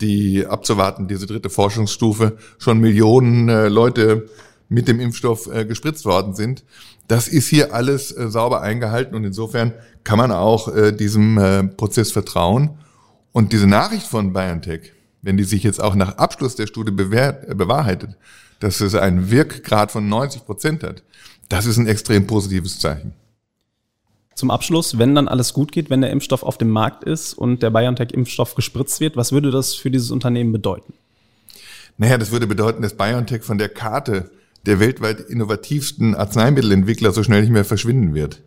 die 0.00 0.46
abzuwarten, 0.46 1.08
diese 1.08 1.26
dritte 1.26 1.50
Forschungsstufe, 1.50 2.36
schon 2.58 2.80
Millionen 2.80 3.48
äh, 3.48 3.68
Leute 3.68 4.28
mit 4.68 4.88
dem 4.88 5.00
Impfstoff 5.00 5.52
äh, 5.52 5.64
gespritzt 5.64 6.04
worden 6.04 6.34
sind. 6.34 6.64
Das 7.08 7.28
ist 7.28 7.48
hier 7.48 7.74
alles 7.74 8.16
äh, 8.16 8.30
sauber 8.30 8.62
eingehalten 8.62 9.14
und 9.14 9.24
insofern 9.24 9.74
kann 10.04 10.18
man 10.18 10.32
auch 10.32 10.74
äh, 10.74 10.92
diesem 10.92 11.38
äh, 11.38 11.64
Prozess 11.64 12.12
vertrauen. 12.12 12.78
Und 13.32 13.52
diese 13.52 13.66
Nachricht 13.66 14.06
von 14.06 14.32
BioNTech, 14.32 14.92
wenn 15.22 15.36
die 15.36 15.44
sich 15.44 15.62
jetzt 15.62 15.82
auch 15.82 15.94
nach 15.94 16.16
Abschluss 16.16 16.56
der 16.56 16.66
Studie 16.66 16.92
bewährt, 16.92 17.48
äh, 17.48 17.54
bewahrheitet, 17.54 18.16
dass 18.60 18.80
es 18.80 18.94
einen 18.94 19.30
Wirkgrad 19.30 19.90
von 19.90 20.08
90 20.08 20.44
Prozent 20.44 20.82
hat, 20.82 21.02
das 21.48 21.66
ist 21.66 21.78
ein 21.78 21.86
extrem 21.86 22.26
positives 22.26 22.78
Zeichen. 22.78 23.12
Zum 24.34 24.50
Abschluss, 24.50 24.98
wenn 24.98 25.14
dann 25.14 25.28
alles 25.28 25.52
gut 25.52 25.72
geht, 25.72 25.90
wenn 25.90 26.00
der 26.00 26.10
Impfstoff 26.10 26.42
auf 26.42 26.56
dem 26.56 26.70
Markt 26.70 27.04
ist 27.04 27.34
und 27.34 27.62
der 27.62 27.70
BioNTech-Impfstoff 27.70 28.54
gespritzt 28.54 29.00
wird, 29.00 29.16
was 29.16 29.32
würde 29.32 29.50
das 29.50 29.74
für 29.74 29.90
dieses 29.90 30.10
Unternehmen 30.10 30.52
bedeuten? 30.52 30.94
Naja, 31.98 32.16
das 32.16 32.30
würde 32.30 32.46
bedeuten, 32.46 32.80
dass 32.80 32.96
BioNTech 32.96 33.42
von 33.42 33.58
der 33.58 33.68
Karte 33.68 34.30
der 34.64 34.80
weltweit 34.80 35.20
innovativsten 35.20 36.14
Arzneimittelentwickler 36.14 37.12
so 37.12 37.22
schnell 37.22 37.42
nicht 37.42 37.50
mehr 37.50 37.64
verschwinden 37.64 38.14
wird. 38.14 38.40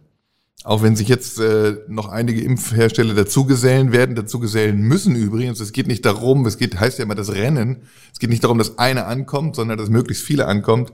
Auch 0.64 0.82
wenn 0.82 0.96
sich 0.96 1.10
jetzt 1.10 1.40
äh, 1.40 1.78
noch 1.88 2.08
einige 2.08 2.42
Impfhersteller 2.42 3.14
dazugesellen 3.14 3.92
werden, 3.92 4.16
dazugesellen 4.16 4.80
müssen 4.80 5.16
übrigens. 5.16 5.60
Es 5.60 5.74
geht 5.74 5.88
nicht 5.88 6.06
darum, 6.06 6.46
es 6.46 6.58
geht, 6.58 6.80
heißt 6.80 7.00
ja 7.00 7.04
immer 7.04 7.16
das 7.16 7.34
Rennen. 7.34 7.84
Es 8.14 8.20
geht 8.20 8.30
nicht 8.30 8.46
darum, 8.46 8.58
dass 8.58 8.78
einer 8.78 9.08
ankommt, 9.08 9.58
sondern 9.58 9.78
dass 9.78 9.90
möglichst 9.90 10.24
viele 10.24 10.46
ankommt. 10.46 10.94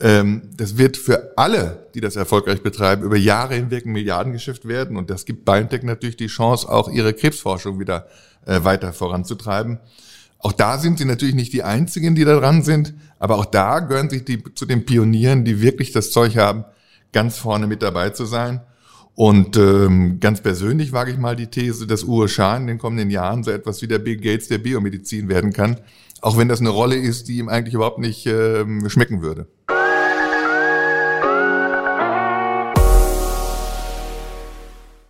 Ähm, 0.00 0.42
das 0.54 0.76
wird 0.76 0.98
für 0.98 1.32
alle, 1.36 1.88
die 1.94 2.00
das 2.00 2.16
erfolgreich 2.16 2.62
betreiben, 2.62 3.02
über 3.02 3.16
Jahre 3.16 3.54
hinweg 3.54 3.86
ein 3.86 3.92
Milliardengeschäft 3.92 4.68
werden. 4.68 4.98
Und 4.98 5.08
das 5.08 5.24
gibt 5.24 5.46
BioNTech 5.46 5.82
natürlich 5.82 6.16
die 6.16 6.26
Chance, 6.26 6.68
auch 6.68 6.90
ihre 6.90 7.14
Krebsforschung 7.14 7.80
wieder 7.80 8.06
äh, 8.44 8.64
weiter 8.64 8.92
voranzutreiben. 8.92 9.78
Auch 10.38 10.52
da 10.52 10.78
sind 10.78 10.98
sie 10.98 11.04
natürlich 11.04 11.34
nicht 11.34 11.52
die 11.52 11.62
einzigen, 11.62 12.14
die 12.14 12.24
da 12.24 12.38
dran 12.38 12.62
sind, 12.62 12.94
aber 13.18 13.36
auch 13.36 13.44
da 13.44 13.80
gehören 13.80 14.08
sich 14.08 14.24
die 14.24 14.42
zu 14.54 14.64
den 14.64 14.86
Pionieren, 14.86 15.44
die 15.44 15.60
wirklich 15.60 15.92
das 15.92 16.10
Zeug 16.10 16.38
haben, 16.38 16.64
ganz 17.12 17.36
vorne 17.36 17.66
mit 17.66 17.82
dabei 17.82 18.10
zu 18.10 18.24
sein. 18.24 18.62
Und 19.20 19.58
ähm, 19.58 20.18
ganz 20.18 20.40
persönlich 20.40 20.92
wage 20.92 21.12
ich 21.12 21.18
mal 21.18 21.36
die 21.36 21.48
These, 21.48 21.86
dass 21.86 22.04
USA 22.04 22.56
in 22.56 22.66
den 22.66 22.78
kommenden 22.78 23.10
Jahren 23.10 23.44
so 23.44 23.50
etwas 23.50 23.82
wie 23.82 23.86
der 23.86 23.98
Bill 23.98 24.16
Gates 24.16 24.48
der 24.48 24.56
Biomedizin 24.56 25.28
werden 25.28 25.52
kann, 25.52 25.76
auch 26.22 26.38
wenn 26.38 26.48
das 26.48 26.60
eine 26.60 26.70
Rolle 26.70 26.96
ist, 26.96 27.28
die 27.28 27.36
ihm 27.36 27.50
eigentlich 27.50 27.74
überhaupt 27.74 27.98
nicht 27.98 28.24
ähm, 28.24 28.88
schmecken 28.88 29.20
würde. 29.20 29.46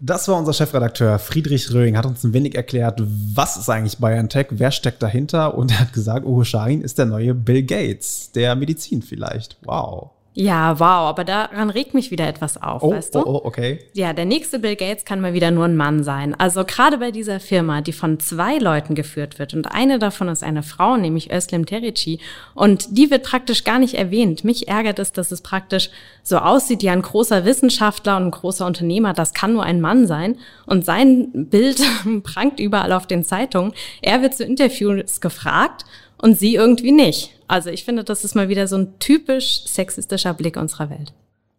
Das 0.01 0.27
war 0.27 0.39
unser 0.39 0.55
Chefredakteur 0.55 1.21
Friedrich 1.21 1.73
Röhing, 1.73 1.97
hat 1.97 2.05
uns 2.05 2.25
ein 2.25 2.33
wenig 2.33 2.57
erklärt, 2.57 3.01
was 3.07 3.57
ist 3.57 3.71
eigentlich 3.71 3.99
BioNTech, 3.99 4.49
wer 4.51 4.73
steckt 4.73 5.05
dahinter 5.05 5.57
und 5.57 5.71
er 5.71 5.83
hat 5.83 5.93
gesagt, 5.93 6.27
Uwe 6.27 6.45
Schein 6.45 6.81
ist 6.81 6.99
der 6.99 7.07
neue 7.07 7.33
Bill 7.33 7.63
Gates 7.63 8.33
der 8.33 8.57
Medizin 8.57 9.03
vielleicht. 9.03 9.57
Wow. 9.63 10.11
Ja, 10.33 10.79
wow, 10.79 11.09
aber 11.09 11.25
daran 11.25 11.71
regt 11.71 11.93
mich 11.93 12.13
wieder 12.13 12.29
etwas 12.29 12.57
auf, 12.63 12.85
Oh, 12.85 12.93
weißt 12.93 13.17
du? 13.17 13.19
oh, 13.19 13.35
oh, 13.35 13.41
okay. 13.45 13.81
Ja, 13.95 14.13
der 14.13 14.27
nächste 14.27 14.61
Bill 14.61 14.77
Gates 14.77 15.05
kann 15.05 15.21
mal 15.21 15.35
wieder 15.35 15.51
nur 15.51 15.65
ein 15.65 15.77
Mann 15.77 16.05
sein. 16.05 16.39
Also 16.39 16.65
gerade 16.65 16.99
bei 16.99 17.11
dieser 17.11 17.41
Firma, 17.41 17.81
die 17.81 17.93
von 17.93 18.21
zwei 18.21 18.59
Leuten 18.59 18.95
geführt 18.95 19.41
wird 19.41 19.55
und 19.55 19.67
eine 19.73 19.99
davon 19.99 20.29
ist 20.29 20.45
eine 20.45 20.63
Frau, 20.63 20.97
nämlich 20.97 21.33
Özlem 21.33 21.67
Terici 21.67 22.21
und 22.55 22.97
die 22.97 23.11
wird 23.11 23.25
praktisch 23.25 23.65
gar 23.65 23.81
nicht 23.81 23.95
erwähnt. 23.95 24.45
Mich 24.45 24.69
ärgert 24.69 25.01
es, 25.01 25.11
dass 25.11 25.33
es 25.33 25.41
praktisch 25.41 25.91
so 26.23 26.39
aussieht, 26.39 26.85
ja, 26.85 26.93
ein 26.93 27.03
großer 27.03 27.45
Wissenschaftler 27.45 28.17
und 28.17 28.27
ein 28.27 28.31
großer 28.31 28.67
Unternehmer, 28.67 29.13
das 29.15 29.35
kann 29.35 29.53
nur 29.53 29.65
ein 29.65 29.81
Mann 29.81 30.07
sein 30.07 30.37
und 30.65 30.85
sein 30.85 31.29
Bild 31.51 31.83
prangt 32.23 32.61
überall 32.61 32.93
auf 32.93 33.09
den 33.09 33.25
Zeitungen. 33.25 33.73
Er 34.01 34.23
wird 34.23 34.37
zu 34.37 34.45
Interviews 34.45 35.21
gefragt 35.21 35.85
und 36.23 36.39
sie 36.39 36.55
irgendwie 36.55 36.93
nicht. 36.93 37.31
Also 37.49 37.71
ich 37.71 37.85
finde, 37.85 38.05
das 38.05 38.25
ist 38.25 38.35
mal 38.35 38.49
wieder 38.49 38.67
so 38.69 38.77
ein 38.77 38.99
typisch 38.99 39.63
sexistischer 39.67 40.35
Blick 40.35 40.57
unserer 40.57 40.91
Welt. 40.91 41.13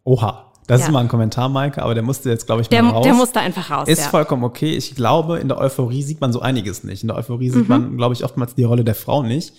Oha. 0.04 0.48
Das 0.68 0.80
Ja. 0.80 0.86
ist 0.86 0.92
mal 0.92 1.00
ein 1.00 1.08
Kommentar, 1.08 1.48
Maike, 1.48 1.82
aber 1.82 1.92
der 1.94 2.04
musste 2.04 2.30
jetzt, 2.30 2.46
glaube 2.46 2.62
ich, 2.62 2.70
mal 2.70 2.76
Der, 2.80 2.84
raus. 2.88 3.04
der 3.04 3.14
muss 3.14 3.32
da 3.32 3.40
einfach 3.40 3.68
raus. 3.68 3.88
Ist 3.88 4.02
ja. 4.02 4.08
vollkommen 4.08 4.44
okay. 4.44 4.76
Ich 4.76 4.94
glaube, 4.94 5.40
in 5.40 5.48
der 5.48 5.58
Euphorie 5.58 6.04
sieht 6.04 6.20
man 6.20 6.32
so 6.32 6.40
einiges 6.40 6.84
nicht. 6.84 7.02
In 7.02 7.08
der 7.08 7.16
Euphorie 7.16 7.48
Mhm. 7.50 7.54
sieht 7.54 7.68
man, 7.68 7.96
glaube 7.96 8.14
ich, 8.14 8.24
oftmals 8.24 8.54
die 8.54 8.62
Rolle 8.62 8.84
der 8.84 8.94
Frau 8.94 9.24
nicht. 9.24 9.52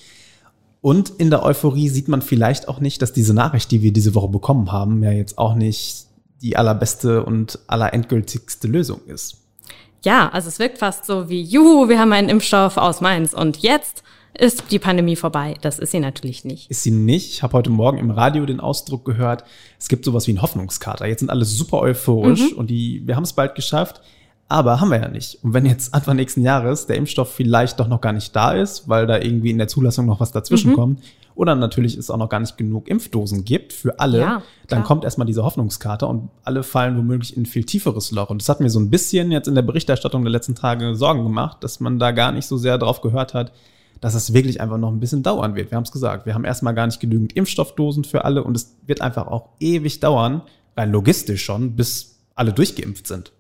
Und 0.80 1.10
in 1.10 1.30
der 1.30 1.44
Euphorie 1.44 1.90
sieht 1.90 2.08
man 2.08 2.22
vielleicht 2.22 2.70
auch 2.70 2.80
nicht, 2.80 3.02
dass 3.02 3.12
diese 3.12 3.34
Nachricht, 3.34 3.70
die 3.72 3.82
wir 3.82 3.92
diese 3.92 4.16
Woche 4.16 4.30
bekommen 4.30 4.72
haben, 4.72 5.04
ja 5.04 5.12
jetzt 5.12 5.38
auch 5.38 5.56
nicht 5.56 6.06
die 6.42 6.56
allerbeste 6.58 7.24
und 7.26 7.60
allerendgültigste 7.68 8.68
Lösung 8.68 9.02
ist. 9.06 9.38
Ja, 10.06 10.30
also 10.30 10.48
es 10.50 10.60
wirkt 10.60 10.78
fast 10.78 11.06
so 11.06 11.30
wie, 11.30 11.42
juhu, 11.42 11.88
wir 11.90 12.00
haben 12.00 12.12
einen 12.14 12.28
Impfstoff 12.30 12.78
aus 12.78 13.00
Mainz 13.02 13.34
und 13.34 13.58
jetzt 13.58 14.04
ist 14.38 14.72
die 14.72 14.80
Pandemie 14.80 15.16
vorbei. 15.16 15.56
Das 15.62 15.80
ist 15.80 15.92
sie 15.92 16.00
natürlich 16.00 16.44
nicht. 16.46 16.70
Ist 16.70 16.84
sie 16.84 16.92
nicht. 16.92 17.32
Ich 17.32 17.44
habe 17.44 17.54
heute 17.54 17.70
Morgen 17.70 17.98
im 17.98 18.12
Radio 18.12 18.46
den 18.46 18.60
Ausdruck 18.60 19.06
gehört, 19.06 19.44
es 19.80 19.88
gibt 19.88 20.06
sowas 20.06 20.28
wie 20.28 20.32
einen 20.32 20.42
Hoffnungskater. 20.42 21.06
Jetzt 21.06 21.20
sind 21.20 21.30
alle 21.30 21.46
super 21.46 21.80
euphorisch 21.82 22.54
und 22.54 22.70
die, 22.70 23.04
wir 23.06 23.16
haben 23.16 23.24
es 23.24 23.34
bald 23.34 23.56
geschafft. 23.56 24.02
Aber 24.50 24.80
haben 24.80 24.90
wir 24.90 25.00
ja 25.00 25.08
nicht. 25.08 25.40
Und 25.42 25.54
wenn 25.54 25.66
jetzt 25.66 25.94
Anfang 25.96 26.16
nächsten 26.16 26.42
Jahres 26.44 26.86
der 26.86 26.98
Impfstoff 26.98 27.34
vielleicht 27.34 27.80
doch 27.80 27.88
noch 27.88 28.02
gar 28.02 28.14
nicht 28.14 28.36
da 28.36 28.52
ist, 28.52 28.88
weil 28.88 29.08
da 29.08 29.18
irgendwie 29.18 29.50
in 29.50 29.58
der 29.58 29.68
Zulassung 29.68 30.06
noch 30.06 30.20
was 30.20 30.32
dazwischen 30.32 30.74
kommt, 30.74 31.02
oder 31.36 31.56
natürlich 31.56 31.98
es 31.98 32.12
auch 32.12 32.18
noch 32.18 32.30
gar 32.30 32.40
nicht 32.40 32.58
genug 32.58 32.88
Impfdosen 32.88 33.46
gibt 33.46 33.74
für 33.74 34.00
alle, 34.00 34.20
Ja, 34.20 34.44
dann 34.68 34.84
kommt 34.84 35.06
erstmal 35.06 35.26
diese 35.26 35.44
Hoffnungskarte 35.44 36.06
und 36.06 36.30
alle 36.44 36.62
fallen 36.62 36.98
womöglich 36.98 37.36
in 37.36 37.44
ein 37.44 37.46
viel 37.48 37.64
tieferes 37.64 38.12
Loch. 38.12 38.30
Und 38.30 38.42
das 38.42 38.50
hat 38.50 38.60
mir 38.60 38.70
so 38.70 38.80
ein 38.80 38.90
bisschen 38.90 39.32
jetzt 39.32 39.48
in 39.48 39.56
der 39.56 39.64
Berichterstattung 39.64 40.24
der 40.24 40.32
letzten 40.32 40.56
Tage 40.56 40.96
Sorgen 40.96 41.24
gemacht, 41.24 41.64
dass 41.64 41.80
man 41.80 41.98
da 41.98 42.12
gar 42.12 42.32
nicht 42.32 42.46
so 42.46 42.58
sehr 42.58 42.78
drauf 42.78 43.02
gehört 43.02 43.34
hat, 43.34 43.52
dass 44.04 44.16
es 44.16 44.34
wirklich 44.34 44.60
einfach 44.60 44.78
noch 44.78 44.92
ein 44.92 45.00
bisschen 45.00 45.24
dauern 45.24 45.56
wird. 45.56 45.72
Wir 45.72 45.78
haben 45.78 45.86
es 45.86 45.92
gesagt, 45.94 46.26
wir 46.26 46.34
haben 46.34 46.44
erstmal 46.44 46.74
gar 46.74 46.86
nicht 46.88 47.00
genügend 47.00 47.38
Impfstoffdosen 47.38 48.04
für 48.04 48.26
alle 48.26 48.44
und 48.44 48.58
es 48.58 48.76
wird 48.86 49.00
einfach 49.00 49.28
auch 49.28 49.52
ewig 49.62 50.02
dauern, 50.02 50.42
rein 50.76 50.92
logistisch 50.92 51.46
schon, 51.46 51.78
bis 51.78 52.20
alle 52.36 52.52
durchgeimpft 52.52 53.08
sind. 53.08 53.32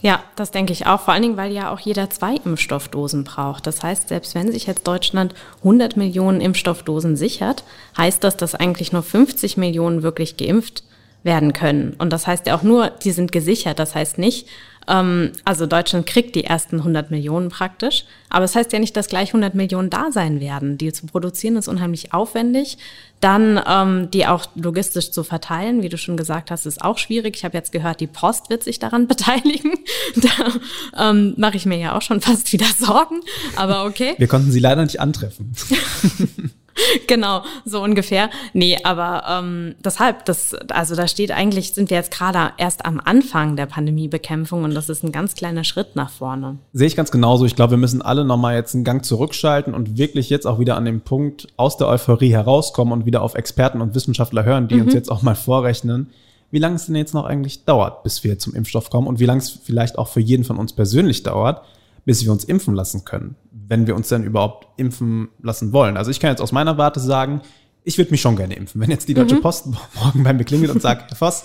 Ja, 0.00 0.22
das 0.36 0.52
denke 0.52 0.72
ich 0.72 0.86
auch. 0.86 1.02
Vor 1.02 1.12
allen 1.12 1.22
Dingen, 1.22 1.36
weil 1.36 1.52
ja 1.52 1.70
auch 1.70 1.80
jeder 1.80 2.08
zwei 2.08 2.36
Impfstoffdosen 2.36 3.24
braucht. 3.24 3.66
Das 3.66 3.82
heißt, 3.82 4.08
selbst 4.08 4.34
wenn 4.34 4.50
sich 4.50 4.66
jetzt 4.66 4.86
Deutschland 4.86 5.34
100 5.58 5.98
Millionen 5.98 6.40
Impfstoffdosen 6.40 7.14
sichert, 7.14 7.62
heißt 7.98 8.24
das, 8.24 8.38
dass 8.38 8.54
eigentlich 8.54 8.90
nur 8.90 9.02
50 9.02 9.58
Millionen 9.58 10.02
wirklich 10.02 10.38
geimpft 10.38 10.84
werden 11.24 11.52
können. 11.52 11.94
Und 11.98 12.10
das 12.10 12.26
heißt 12.26 12.46
ja 12.46 12.56
auch 12.56 12.62
nur, 12.62 12.88
die 12.88 13.10
sind 13.10 13.32
gesichert. 13.32 13.78
Das 13.78 13.94
heißt 13.94 14.16
nicht, 14.16 14.46
ähm, 14.88 15.32
also 15.44 15.66
Deutschland 15.66 16.06
kriegt 16.06 16.34
die 16.34 16.44
ersten 16.44 16.78
100 16.78 17.10
Millionen 17.10 17.48
praktisch. 17.48 18.04
Aber 18.28 18.44
es 18.44 18.52
das 18.52 18.60
heißt 18.60 18.72
ja 18.72 18.78
nicht, 18.78 18.96
dass 18.96 19.08
gleich 19.08 19.28
100 19.28 19.54
Millionen 19.54 19.90
da 19.90 20.10
sein 20.10 20.40
werden. 20.40 20.78
Die 20.78 20.92
zu 20.92 21.06
produzieren 21.06 21.56
ist 21.56 21.68
unheimlich 21.68 22.12
aufwendig. 22.12 22.78
Dann 23.20 23.60
ähm, 23.66 24.10
die 24.10 24.26
auch 24.26 24.46
logistisch 24.54 25.10
zu 25.10 25.24
verteilen, 25.24 25.82
wie 25.82 25.88
du 25.88 25.96
schon 25.96 26.16
gesagt 26.16 26.50
hast, 26.50 26.66
ist 26.66 26.82
auch 26.82 26.98
schwierig. 26.98 27.36
Ich 27.36 27.44
habe 27.44 27.56
jetzt 27.56 27.72
gehört, 27.72 28.00
die 28.00 28.06
Post 28.06 28.50
wird 28.50 28.62
sich 28.62 28.78
daran 28.78 29.06
beteiligen. 29.08 29.72
Da 30.16 31.10
ähm, 31.10 31.34
mache 31.36 31.56
ich 31.56 31.66
mir 31.66 31.78
ja 31.78 31.96
auch 31.96 32.02
schon 32.02 32.20
fast 32.20 32.52
wieder 32.52 32.66
Sorgen. 32.78 33.20
Aber 33.56 33.84
okay. 33.84 34.14
Wir 34.18 34.28
konnten 34.28 34.50
sie 34.50 34.60
leider 34.60 34.82
nicht 34.82 35.00
antreffen. 35.00 35.52
genau, 37.06 37.42
so 37.64 37.82
ungefähr. 37.82 38.30
Nee, 38.52 38.78
aber 38.82 39.24
ähm, 39.28 39.74
deshalb, 39.84 40.24
das, 40.24 40.54
also 40.70 40.94
da 40.94 41.08
steht 41.08 41.30
eigentlich, 41.30 41.72
sind 41.72 41.90
wir 41.90 41.96
jetzt 41.96 42.10
gerade 42.10 42.52
erst 42.58 42.84
am 42.84 43.00
Anfang 43.04 43.56
der 43.56 43.66
Pandemiebekämpfung 43.66 44.64
und 44.64 44.74
das 44.74 44.88
ist 44.88 45.04
ein 45.04 45.12
ganz 45.12 45.34
kleiner 45.34 45.64
Schritt 45.64 45.96
nach 45.96 46.10
vorne. 46.10 46.58
Sehe 46.72 46.86
ich 46.86 46.96
ganz 46.96 47.10
genauso. 47.10 47.44
Ich 47.44 47.56
glaube, 47.56 47.72
wir 47.72 47.78
müssen 47.78 48.02
alle 48.02 48.24
nochmal 48.24 48.56
jetzt 48.56 48.74
einen 48.74 48.84
Gang 48.84 49.04
zurückschalten 49.04 49.74
und 49.74 49.96
wirklich 49.96 50.30
jetzt 50.30 50.46
auch 50.46 50.58
wieder 50.58 50.76
an 50.76 50.84
dem 50.84 51.00
Punkt 51.00 51.48
aus 51.56 51.76
der 51.76 51.88
Euphorie 51.88 52.32
herauskommen 52.32 52.92
und 52.92 53.06
wieder 53.06 53.22
auf 53.22 53.34
Experten 53.34 53.80
und 53.80 53.94
Wissenschaftler 53.94 54.44
hören, 54.44 54.68
die 54.68 54.80
uns 54.80 54.94
jetzt 54.94 55.10
auch 55.10 55.22
mal 55.22 55.34
vorrechnen, 55.34 56.10
wie 56.50 56.58
lange 56.58 56.76
es 56.76 56.86
denn 56.86 56.94
jetzt 56.94 57.14
noch 57.14 57.24
eigentlich 57.24 57.64
dauert, 57.64 58.02
bis 58.02 58.22
wir 58.22 58.38
zum 58.38 58.54
Impfstoff 58.54 58.90
kommen 58.90 59.08
und 59.08 59.18
wie 59.18 59.26
lange 59.26 59.40
es 59.40 59.50
vielleicht 59.50 59.98
auch 59.98 60.08
für 60.08 60.20
jeden 60.20 60.44
von 60.44 60.56
uns 60.56 60.72
persönlich 60.72 61.22
dauert, 61.22 61.62
bis 62.04 62.24
wir 62.24 62.32
uns 62.32 62.44
impfen 62.44 62.74
lassen 62.74 63.04
können, 63.04 63.36
wenn 63.50 63.86
wir 63.86 63.96
uns 63.96 64.08
denn 64.08 64.24
überhaupt 64.24 64.68
impfen 64.78 65.28
lassen 65.42 65.72
wollen. 65.72 65.96
Also 65.96 66.10
ich 66.10 66.20
kann 66.20 66.30
jetzt 66.30 66.40
aus 66.40 66.52
meiner 66.52 66.78
Warte 66.78 67.00
sagen, 67.00 67.40
ich 67.82 67.98
würde 67.98 68.10
mich 68.10 68.20
schon 68.20 68.36
gerne 68.36 68.54
impfen. 68.54 68.80
Wenn 68.80 68.90
jetzt 68.90 69.08
die 69.08 69.14
Deutsche 69.14 69.36
Post 69.36 69.66
morgen 69.94 70.22
bei 70.22 70.32
mir 70.32 70.44
klingelt 70.44 70.70
und 70.70 70.80
sagt, 70.80 71.10
Herr 71.10 71.16
Voss, 71.16 71.44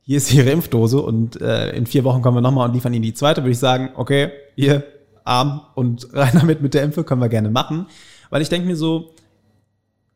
hier 0.00 0.18
ist 0.18 0.32
Ihre 0.32 0.50
Impfdose 0.50 1.00
und 1.02 1.40
äh, 1.40 1.70
in 1.70 1.86
vier 1.86 2.04
Wochen 2.04 2.22
kommen 2.22 2.36
wir 2.36 2.40
nochmal 2.40 2.68
und 2.68 2.74
liefern 2.74 2.94
Ihnen 2.94 3.02
die 3.02 3.14
zweite, 3.14 3.42
würde 3.42 3.50
ich 3.50 3.58
sagen, 3.58 3.90
okay, 3.96 4.30
hier, 4.54 4.84
Arm 5.24 5.62
und 5.74 6.08
rein 6.12 6.32
damit 6.34 6.62
mit 6.62 6.74
der 6.74 6.84
Impfe, 6.84 7.04
können 7.04 7.20
wir 7.20 7.28
gerne 7.28 7.50
machen. 7.50 7.86
Weil 8.30 8.42
ich 8.42 8.48
denke 8.48 8.66
mir 8.66 8.76
so, 8.76 9.12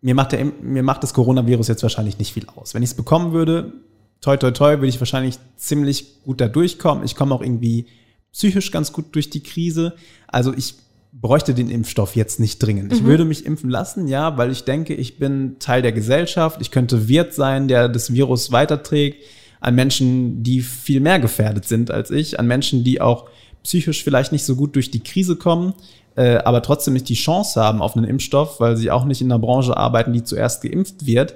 mir 0.00 0.14
macht, 0.14 0.32
der, 0.32 0.44
mir 0.44 0.82
macht 0.82 1.02
das 1.02 1.12
Coronavirus 1.12 1.68
jetzt 1.68 1.82
wahrscheinlich 1.82 2.18
nicht 2.18 2.32
viel 2.32 2.46
aus. 2.54 2.74
Wenn 2.74 2.82
ich 2.82 2.90
es 2.90 2.96
bekommen 2.96 3.32
würde, 3.32 3.72
toi, 4.20 4.36
toi, 4.36 4.50
toi, 4.52 4.76
würde 4.76 4.86
ich 4.86 5.00
wahrscheinlich 5.00 5.38
ziemlich 5.56 6.22
gut 6.22 6.40
da 6.40 6.48
durchkommen. 6.48 7.04
Ich 7.04 7.16
komme 7.16 7.34
auch 7.34 7.42
irgendwie 7.42 7.86
psychisch 8.32 8.70
ganz 8.70 8.92
gut 8.92 9.14
durch 9.14 9.30
die 9.30 9.42
Krise. 9.42 9.94
Also 10.28 10.52
ich 10.54 10.74
bräuchte 11.12 11.54
den 11.54 11.70
Impfstoff 11.70 12.14
jetzt 12.14 12.38
nicht 12.38 12.58
dringend. 12.58 12.92
Ich 12.92 13.04
würde 13.04 13.24
mich 13.24 13.44
impfen 13.44 13.68
lassen, 13.68 14.06
ja, 14.06 14.36
weil 14.36 14.52
ich 14.52 14.64
denke, 14.64 14.94
ich 14.94 15.18
bin 15.18 15.56
Teil 15.58 15.82
der 15.82 15.92
Gesellschaft. 15.92 16.60
Ich 16.60 16.70
könnte 16.70 17.08
Wirt 17.08 17.34
sein, 17.34 17.66
der 17.66 17.88
das 17.88 18.12
Virus 18.12 18.52
weiterträgt 18.52 19.24
an 19.60 19.74
Menschen, 19.74 20.42
die 20.42 20.62
viel 20.62 21.00
mehr 21.00 21.18
gefährdet 21.18 21.66
sind 21.66 21.90
als 21.90 22.10
ich, 22.10 22.38
an 22.38 22.46
Menschen, 22.46 22.82
die 22.82 23.00
auch 23.00 23.28
psychisch 23.62 24.02
vielleicht 24.02 24.32
nicht 24.32 24.44
so 24.44 24.56
gut 24.56 24.74
durch 24.74 24.90
die 24.90 25.00
Krise 25.00 25.36
kommen, 25.36 25.74
äh, 26.16 26.36
aber 26.38 26.62
trotzdem 26.62 26.94
nicht 26.94 27.08
die 27.08 27.14
Chance 27.14 27.60
haben 27.60 27.82
auf 27.82 27.94
einen 27.94 28.06
Impfstoff, 28.06 28.58
weil 28.58 28.76
sie 28.76 28.90
auch 28.90 29.04
nicht 29.04 29.20
in 29.20 29.30
einer 29.30 29.38
Branche 29.38 29.76
arbeiten, 29.76 30.12
die 30.12 30.24
zuerst 30.24 30.62
geimpft 30.62 31.06
wird. 31.06 31.34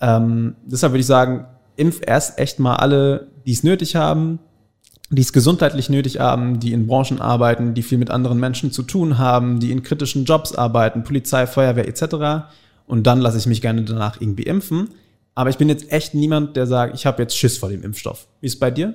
Ähm, 0.00 0.54
deshalb 0.64 0.92
würde 0.92 1.00
ich 1.00 1.06
sagen, 1.06 1.46
impf 1.76 2.00
erst 2.06 2.38
echt 2.38 2.60
mal 2.60 2.76
alle, 2.76 3.28
die 3.46 3.52
es 3.52 3.64
nötig 3.64 3.96
haben, 3.96 4.38
die 5.10 5.22
es 5.22 5.32
gesundheitlich 5.32 5.88
nötig 5.88 6.18
haben, 6.18 6.58
die 6.58 6.72
in 6.72 6.86
Branchen 6.86 7.20
arbeiten, 7.20 7.74
die 7.74 7.82
viel 7.82 7.98
mit 7.98 8.10
anderen 8.10 8.40
Menschen 8.40 8.72
zu 8.72 8.82
tun 8.82 9.18
haben, 9.18 9.60
die 9.60 9.70
in 9.70 9.82
kritischen 9.82 10.24
Jobs 10.24 10.52
arbeiten, 10.54 11.04
Polizei, 11.04 11.46
Feuerwehr 11.46 11.86
etc. 11.86 12.48
Und 12.86 13.06
dann 13.06 13.20
lasse 13.20 13.38
ich 13.38 13.46
mich 13.46 13.62
gerne 13.62 13.82
danach 13.82 14.20
irgendwie 14.20 14.44
impfen. 14.44 14.90
Aber 15.34 15.50
ich 15.50 15.58
bin 15.58 15.68
jetzt 15.68 15.92
echt 15.92 16.14
niemand, 16.14 16.56
der 16.56 16.66
sagt, 16.66 16.94
ich 16.94 17.06
habe 17.06 17.22
jetzt 17.22 17.36
Schiss 17.36 17.58
vor 17.58 17.68
dem 17.68 17.82
Impfstoff. 17.82 18.26
Wie 18.40 18.46
ist 18.46 18.54
es 18.54 18.58
bei 18.58 18.70
dir? 18.70 18.94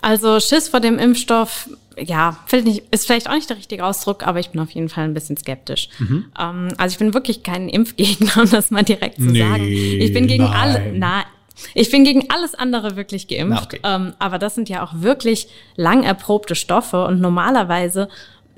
Also 0.00 0.38
Schiss 0.38 0.68
vor 0.68 0.80
dem 0.80 0.98
Impfstoff, 0.98 1.70
ja, 1.96 2.36
nicht, 2.52 2.82
ist 2.90 3.06
vielleicht 3.06 3.28
auch 3.28 3.34
nicht 3.34 3.48
der 3.48 3.56
richtige 3.56 3.84
Ausdruck, 3.84 4.26
aber 4.26 4.40
ich 4.40 4.50
bin 4.50 4.60
auf 4.60 4.70
jeden 4.70 4.88
Fall 4.88 5.04
ein 5.04 5.14
bisschen 5.14 5.36
skeptisch. 5.36 5.88
Mhm. 5.98 6.26
Ähm, 6.38 6.68
also 6.76 6.92
ich 6.92 6.98
bin 6.98 7.14
wirklich 7.14 7.42
kein 7.42 7.68
Impfgegner, 7.68 8.36
um 8.42 8.50
das 8.50 8.70
mal 8.70 8.82
direkt 8.82 9.16
zu 9.16 9.22
Nee, 9.24 9.38
sagen. 9.38 9.64
Ich 9.66 10.12
bin 10.12 10.26
gegen 10.26 10.44
nein. 10.44 10.52
alle, 10.52 10.92
na, 10.94 11.24
Ich 11.74 11.90
bin 11.90 12.04
gegen 12.04 12.30
alles 12.30 12.54
andere 12.54 12.96
wirklich 12.96 13.28
geimpft. 13.28 13.74
Okay. 13.74 13.80
Ähm, 13.84 14.14
aber 14.18 14.38
das 14.38 14.54
sind 14.54 14.68
ja 14.68 14.82
auch 14.84 14.92
wirklich 14.94 15.48
lang 15.76 16.02
erprobte 16.02 16.54
Stoffe 16.54 17.04
und 17.06 17.20
normalerweise 17.20 18.08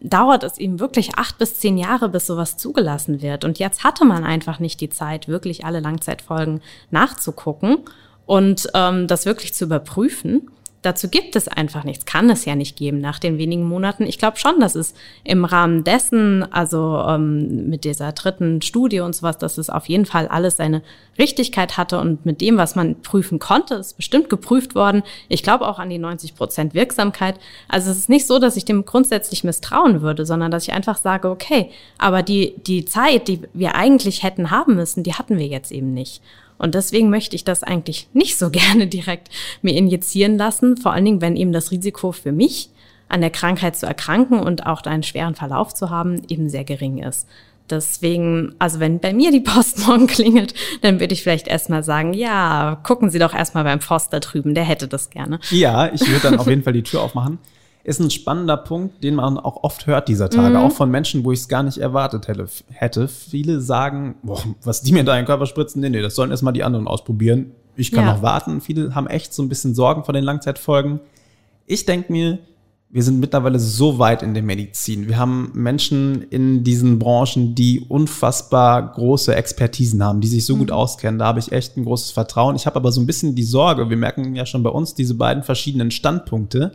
dauert 0.00 0.44
es 0.44 0.58
eben 0.58 0.80
wirklich 0.80 1.16
acht 1.16 1.38
bis 1.38 1.58
zehn 1.58 1.78
Jahre, 1.78 2.08
bis 2.08 2.26
sowas 2.26 2.56
zugelassen 2.56 3.22
wird. 3.22 3.44
Und 3.44 3.58
jetzt 3.58 3.84
hatte 3.84 4.04
man 4.04 4.24
einfach 4.24 4.58
nicht 4.58 4.80
die 4.80 4.90
Zeit, 4.90 5.28
wirklich 5.28 5.64
alle 5.64 5.80
Langzeitfolgen 5.80 6.60
nachzugucken 6.90 7.78
und 8.26 8.68
ähm, 8.74 9.06
das 9.06 9.26
wirklich 9.26 9.54
zu 9.54 9.64
überprüfen 9.64 10.50
dazu 10.84 11.08
gibt 11.08 11.36
es 11.36 11.48
einfach 11.48 11.84
nichts, 11.84 12.04
kann 12.04 12.28
es 12.30 12.44
ja 12.44 12.54
nicht 12.54 12.76
geben 12.76 13.00
nach 13.00 13.18
den 13.18 13.38
wenigen 13.38 13.64
Monaten. 13.64 14.04
Ich 14.04 14.18
glaube 14.18 14.38
schon, 14.38 14.60
dass 14.60 14.74
es 14.74 14.94
im 15.24 15.44
Rahmen 15.44 15.84
dessen, 15.84 16.50
also 16.52 17.02
ähm, 17.08 17.68
mit 17.70 17.84
dieser 17.84 18.12
dritten 18.12 18.62
Studie 18.62 19.00
und 19.00 19.14
sowas, 19.14 19.38
dass 19.38 19.58
es 19.58 19.70
auf 19.70 19.88
jeden 19.88 20.06
Fall 20.06 20.28
alles 20.28 20.56
seine 20.56 20.82
Richtigkeit 21.18 21.76
hatte 21.76 21.98
und 21.98 22.26
mit 22.26 22.40
dem, 22.40 22.56
was 22.56 22.74
man 22.74 23.00
prüfen 23.00 23.38
konnte, 23.38 23.74
ist 23.74 23.96
bestimmt 23.96 24.28
geprüft 24.28 24.74
worden. 24.74 25.02
Ich 25.28 25.42
glaube 25.42 25.66
auch 25.66 25.78
an 25.78 25.90
die 25.90 25.98
90 25.98 26.34
Prozent 26.34 26.74
Wirksamkeit. 26.74 27.36
Also 27.68 27.90
es 27.90 27.98
ist 27.98 28.08
nicht 28.08 28.26
so, 28.26 28.38
dass 28.38 28.56
ich 28.56 28.64
dem 28.64 28.84
grundsätzlich 28.84 29.44
misstrauen 29.44 30.02
würde, 30.02 30.26
sondern 30.26 30.50
dass 30.50 30.64
ich 30.64 30.72
einfach 30.72 30.96
sage, 30.96 31.30
okay, 31.30 31.70
aber 31.98 32.22
die, 32.22 32.54
die 32.66 32.84
Zeit, 32.84 33.28
die 33.28 33.40
wir 33.52 33.74
eigentlich 33.74 34.22
hätten 34.22 34.50
haben 34.50 34.74
müssen, 34.74 35.02
die 35.02 35.14
hatten 35.14 35.38
wir 35.38 35.46
jetzt 35.46 35.72
eben 35.72 35.94
nicht. 35.94 36.20
Und 36.58 36.74
deswegen 36.74 37.10
möchte 37.10 37.36
ich 37.36 37.44
das 37.44 37.62
eigentlich 37.62 38.08
nicht 38.12 38.38
so 38.38 38.50
gerne 38.50 38.86
direkt 38.86 39.28
mir 39.62 39.74
injizieren 39.74 40.38
lassen, 40.38 40.76
vor 40.76 40.92
allen 40.92 41.04
Dingen, 41.04 41.20
wenn 41.20 41.36
eben 41.36 41.52
das 41.52 41.70
Risiko 41.70 42.12
für 42.12 42.32
mich, 42.32 42.70
an 43.08 43.20
der 43.20 43.30
Krankheit 43.30 43.76
zu 43.76 43.86
erkranken 43.86 44.40
und 44.40 44.66
auch 44.66 44.82
einen 44.82 45.02
schweren 45.02 45.34
Verlauf 45.34 45.74
zu 45.74 45.90
haben, 45.90 46.22
eben 46.28 46.48
sehr 46.48 46.64
gering 46.64 46.98
ist. 46.98 47.28
Deswegen, 47.70 48.54
also 48.58 48.80
wenn 48.80 48.98
bei 48.98 49.12
mir 49.12 49.30
die 49.30 49.40
Post 49.40 49.78
morgen 49.86 50.06
klingelt, 50.06 50.54
dann 50.82 51.00
würde 51.00 51.14
ich 51.14 51.22
vielleicht 51.22 51.46
erstmal 51.46 51.82
sagen, 51.82 52.12
ja, 52.12 52.80
gucken 52.82 53.10
Sie 53.10 53.18
doch 53.18 53.34
erstmal 53.34 53.64
beim 53.64 53.80
Forster 53.80 54.20
drüben, 54.20 54.54
der 54.54 54.64
hätte 54.64 54.88
das 54.88 55.10
gerne. 55.10 55.38
Ja, 55.50 55.92
ich 55.92 56.06
würde 56.06 56.20
dann 56.20 56.38
auf 56.38 56.46
jeden 56.48 56.62
Fall 56.62 56.72
die 56.72 56.82
Tür 56.82 57.02
aufmachen 57.02 57.38
ist 57.84 58.00
ein 58.00 58.10
spannender 58.10 58.56
Punkt, 58.56 59.04
den 59.04 59.14
man 59.14 59.38
auch 59.38 59.62
oft 59.62 59.86
hört 59.86 60.08
dieser 60.08 60.30
Tage, 60.30 60.56
mhm. 60.56 60.64
auch 60.64 60.72
von 60.72 60.90
Menschen, 60.90 61.22
wo 61.22 61.32
ich 61.32 61.40
es 61.40 61.48
gar 61.48 61.62
nicht 61.62 61.78
erwartet 61.78 62.28
hätte. 62.70 63.08
Viele 63.08 63.60
sagen, 63.60 64.16
boah, 64.22 64.42
was 64.62 64.80
die 64.80 64.92
mir 64.92 65.00
in 65.00 65.06
deinen 65.06 65.26
Körper 65.26 65.44
spritzen, 65.44 65.82
nee, 65.82 65.90
nee, 65.90 66.00
das 66.00 66.14
sollen 66.14 66.30
erstmal 66.30 66.54
die 66.54 66.64
anderen 66.64 66.88
ausprobieren. 66.88 67.52
Ich 67.76 67.92
kann 67.92 68.06
ja. 68.06 68.14
noch 68.14 68.22
warten. 68.22 68.62
Viele 68.62 68.94
haben 68.94 69.06
echt 69.06 69.34
so 69.34 69.42
ein 69.42 69.50
bisschen 69.50 69.74
Sorgen 69.74 70.04
vor 70.04 70.14
den 70.14 70.24
Langzeitfolgen. 70.24 71.00
Ich 71.66 71.84
denke 71.84 72.10
mir, 72.10 72.38
wir 72.88 73.02
sind 73.02 73.20
mittlerweile 73.20 73.58
so 73.58 73.98
weit 73.98 74.22
in 74.22 74.32
der 74.32 74.42
Medizin. 74.42 75.08
Wir 75.08 75.18
haben 75.18 75.50
Menschen 75.52 76.22
in 76.30 76.64
diesen 76.64 76.98
Branchen, 76.98 77.54
die 77.54 77.80
unfassbar 77.80 78.92
große 78.92 79.34
Expertisen 79.34 80.02
haben, 80.02 80.20
die 80.20 80.28
sich 80.28 80.46
so 80.46 80.54
mhm. 80.54 80.60
gut 80.60 80.70
auskennen. 80.70 81.18
Da 81.18 81.26
habe 81.26 81.40
ich 81.40 81.52
echt 81.52 81.76
ein 81.76 81.84
großes 81.84 82.12
Vertrauen. 82.12 82.56
Ich 82.56 82.64
habe 82.64 82.76
aber 82.76 82.92
so 82.92 83.00
ein 83.00 83.06
bisschen 83.06 83.34
die 83.34 83.42
Sorge, 83.42 83.90
wir 83.90 83.96
merken 83.96 84.34
ja 84.34 84.46
schon 84.46 84.62
bei 84.62 84.70
uns 84.70 84.94
diese 84.94 85.16
beiden 85.16 85.42
verschiedenen 85.42 85.90
Standpunkte 85.90 86.72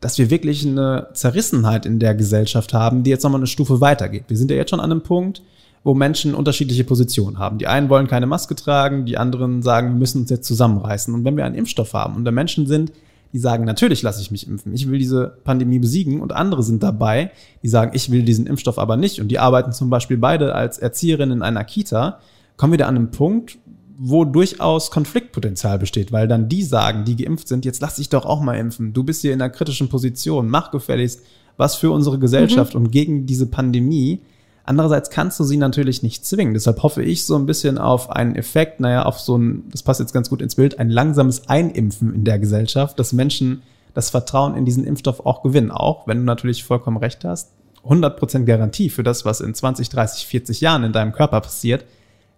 dass 0.00 0.18
wir 0.18 0.30
wirklich 0.30 0.66
eine 0.66 1.08
Zerrissenheit 1.12 1.86
in 1.86 1.98
der 1.98 2.14
Gesellschaft 2.14 2.72
haben, 2.72 3.02
die 3.02 3.10
jetzt 3.10 3.24
nochmal 3.24 3.40
eine 3.40 3.46
Stufe 3.46 3.80
weitergeht. 3.80 4.24
Wir 4.28 4.36
sind 4.36 4.50
ja 4.50 4.56
jetzt 4.56 4.70
schon 4.70 4.80
an 4.80 4.92
einem 4.92 5.02
Punkt, 5.02 5.42
wo 5.84 5.94
Menschen 5.94 6.34
unterschiedliche 6.34 6.84
Positionen 6.84 7.38
haben. 7.38 7.58
Die 7.58 7.66
einen 7.66 7.88
wollen 7.88 8.06
keine 8.06 8.26
Maske 8.26 8.54
tragen, 8.54 9.06
die 9.06 9.16
anderen 9.16 9.62
sagen, 9.62 9.88
wir 9.88 9.98
müssen 9.98 10.22
uns 10.22 10.30
jetzt 10.30 10.46
zusammenreißen. 10.46 11.14
Und 11.14 11.24
wenn 11.24 11.36
wir 11.36 11.44
einen 11.44 11.54
Impfstoff 11.54 11.94
haben 11.94 12.16
und 12.16 12.24
da 12.24 12.30
Menschen 12.30 12.66
sind, 12.66 12.92
die 13.32 13.38
sagen, 13.38 13.64
natürlich 13.64 14.02
lasse 14.02 14.22
ich 14.22 14.30
mich 14.30 14.46
impfen, 14.46 14.72
ich 14.72 14.88
will 14.88 14.98
diese 14.98 15.38
Pandemie 15.44 15.78
besiegen 15.78 16.20
und 16.20 16.32
andere 16.32 16.62
sind 16.62 16.82
dabei, 16.82 17.30
die 17.62 17.68
sagen, 17.68 17.90
ich 17.94 18.10
will 18.10 18.22
diesen 18.22 18.46
Impfstoff 18.46 18.78
aber 18.78 18.96
nicht 18.96 19.20
und 19.20 19.28
die 19.28 19.38
arbeiten 19.38 19.72
zum 19.72 19.90
Beispiel 19.90 20.16
beide 20.16 20.54
als 20.54 20.78
Erzieherin 20.78 21.30
in 21.30 21.42
einer 21.42 21.64
Kita, 21.64 22.20
kommen 22.56 22.72
wir 22.72 22.78
da 22.78 22.86
an 22.86 22.96
einem 22.96 23.10
Punkt, 23.10 23.58
wo 24.00 24.24
durchaus 24.24 24.92
Konfliktpotenzial 24.92 25.78
besteht, 25.78 26.12
weil 26.12 26.28
dann 26.28 26.48
die 26.48 26.62
sagen, 26.62 27.04
die 27.04 27.16
geimpft 27.16 27.48
sind, 27.48 27.64
jetzt 27.64 27.82
lass 27.82 27.96
dich 27.96 28.08
doch 28.08 28.24
auch 28.24 28.40
mal 28.40 28.54
impfen. 28.54 28.92
Du 28.92 29.02
bist 29.02 29.22
hier 29.22 29.32
in 29.32 29.42
einer 29.42 29.50
kritischen 29.50 29.88
Position, 29.88 30.48
mach 30.48 30.70
gefälligst 30.70 31.20
was 31.58 31.74
für 31.74 31.90
unsere 31.90 32.18
Gesellschaft 32.18 32.74
mhm. 32.74 32.82
und 32.82 32.90
gegen 32.90 33.26
diese 33.26 33.46
Pandemie. 33.46 34.22
Andererseits 34.64 35.10
kannst 35.10 35.40
du 35.40 35.44
sie 35.44 35.56
natürlich 35.56 36.02
nicht 36.02 36.24
zwingen. 36.24 36.54
Deshalb 36.54 36.82
hoffe 36.82 37.02
ich 37.02 37.26
so 37.26 37.34
ein 37.34 37.46
bisschen 37.46 37.78
auf 37.78 38.10
einen 38.10 38.36
Effekt, 38.36 38.80
naja, 38.80 39.04
auf 39.04 39.18
so 39.18 39.36
ein, 39.36 39.64
das 39.70 39.82
passt 39.82 40.00
jetzt 40.00 40.12
ganz 40.12 40.30
gut 40.30 40.40
ins 40.40 40.54
Bild, 40.54 40.78
ein 40.78 40.88
langsames 40.88 41.48
Einimpfen 41.48 42.14
in 42.14 42.24
der 42.24 42.38
Gesellschaft, 42.38 42.98
dass 42.98 43.12
Menschen 43.12 43.62
das 43.94 44.10
Vertrauen 44.10 44.54
in 44.56 44.64
diesen 44.64 44.84
Impfstoff 44.84 45.26
auch 45.26 45.42
gewinnen. 45.42 45.70
Auch 45.70 46.06
wenn 46.06 46.18
du 46.18 46.24
natürlich 46.24 46.64
vollkommen 46.64 46.98
recht 46.98 47.24
hast. 47.24 47.50
100% 47.84 48.44
Garantie 48.44 48.90
für 48.90 49.02
das, 49.02 49.24
was 49.24 49.40
in 49.40 49.54
20, 49.54 49.88
30, 49.88 50.26
40 50.26 50.60
Jahren 50.60 50.84
in 50.84 50.92
deinem 50.92 51.12
Körper 51.12 51.40
passiert, 51.40 51.84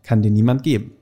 kann 0.02 0.22
dir 0.22 0.30
niemand 0.30 0.62
geben. 0.62 0.92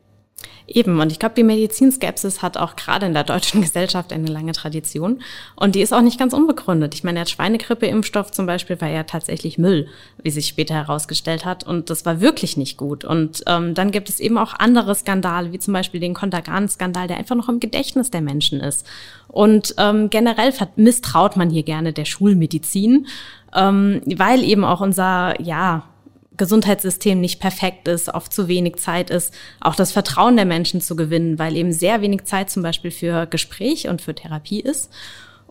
Eben, 0.66 1.00
und 1.00 1.10
ich 1.10 1.18
glaube, 1.18 1.34
die 1.34 1.44
Medizinskepsis 1.44 2.42
hat 2.42 2.58
auch 2.58 2.76
gerade 2.76 3.06
in 3.06 3.14
der 3.14 3.24
deutschen 3.24 3.62
Gesellschaft 3.62 4.12
eine 4.12 4.28
lange 4.28 4.52
Tradition. 4.52 5.22
Und 5.56 5.74
die 5.74 5.80
ist 5.80 5.94
auch 5.94 6.02
nicht 6.02 6.18
ganz 6.18 6.34
unbegründet. 6.34 6.94
Ich 6.94 7.04
meine, 7.04 7.20
der 7.20 7.26
Schweinegrippe-Impfstoff 7.26 8.30
zum 8.30 8.44
Beispiel 8.44 8.78
war 8.80 8.88
ja 8.88 9.04
tatsächlich 9.04 9.56
Müll, 9.56 9.88
wie 10.22 10.30
sich 10.30 10.46
später 10.46 10.74
herausgestellt 10.74 11.46
hat. 11.46 11.64
Und 11.64 11.88
das 11.88 12.04
war 12.04 12.20
wirklich 12.20 12.58
nicht 12.58 12.76
gut. 12.76 13.04
Und 13.04 13.42
ähm, 13.46 13.74
dann 13.74 13.90
gibt 13.90 14.10
es 14.10 14.20
eben 14.20 14.36
auch 14.36 14.52
andere 14.52 14.94
Skandale, 14.94 15.52
wie 15.52 15.58
zum 15.58 15.72
Beispiel 15.72 16.00
den 16.00 16.14
Kontergan-Skandal, 16.14 17.08
der 17.08 17.16
einfach 17.16 17.36
noch 17.36 17.48
im 17.48 17.60
Gedächtnis 17.60 18.10
der 18.10 18.20
Menschen 18.20 18.60
ist. 18.60 18.86
Und 19.28 19.74
ähm, 19.78 20.10
generell 20.10 20.52
misstraut 20.76 21.36
man 21.36 21.48
hier 21.48 21.62
gerne 21.62 21.94
der 21.94 22.04
Schulmedizin, 22.04 23.06
ähm, 23.54 24.02
weil 24.04 24.44
eben 24.44 24.64
auch 24.64 24.82
unser, 24.82 25.40
ja, 25.40 25.84
Gesundheitssystem 26.38 27.20
nicht 27.20 27.40
perfekt 27.40 27.88
ist, 27.88 28.08
oft 28.08 28.32
zu 28.32 28.48
wenig 28.48 28.76
Zeit 28.76 29.10
ist, 29.10 29.34
auch 29.60 29.74
das 29.74 29.92
Vertrauen 29.92 30.36
der 30.36 30.46
Menschen 30.46 30.80
zu 30.80 30.96
gewinnen, 30.96 31.38
weil 31.38 31.56
eben 31.56 31.72
sehr 31.72 32.00
wenig 32.00 32.24
Zeit 32.24 32.48
zum 32.48 32.62
Beispiel 32.62 32.90
für 32.90 33.26
Gespräch 33.26 33.88
und 33.88 34.00
für 34.00 34.14
Therapie 34.14 34.60
ist. 34.60 34.90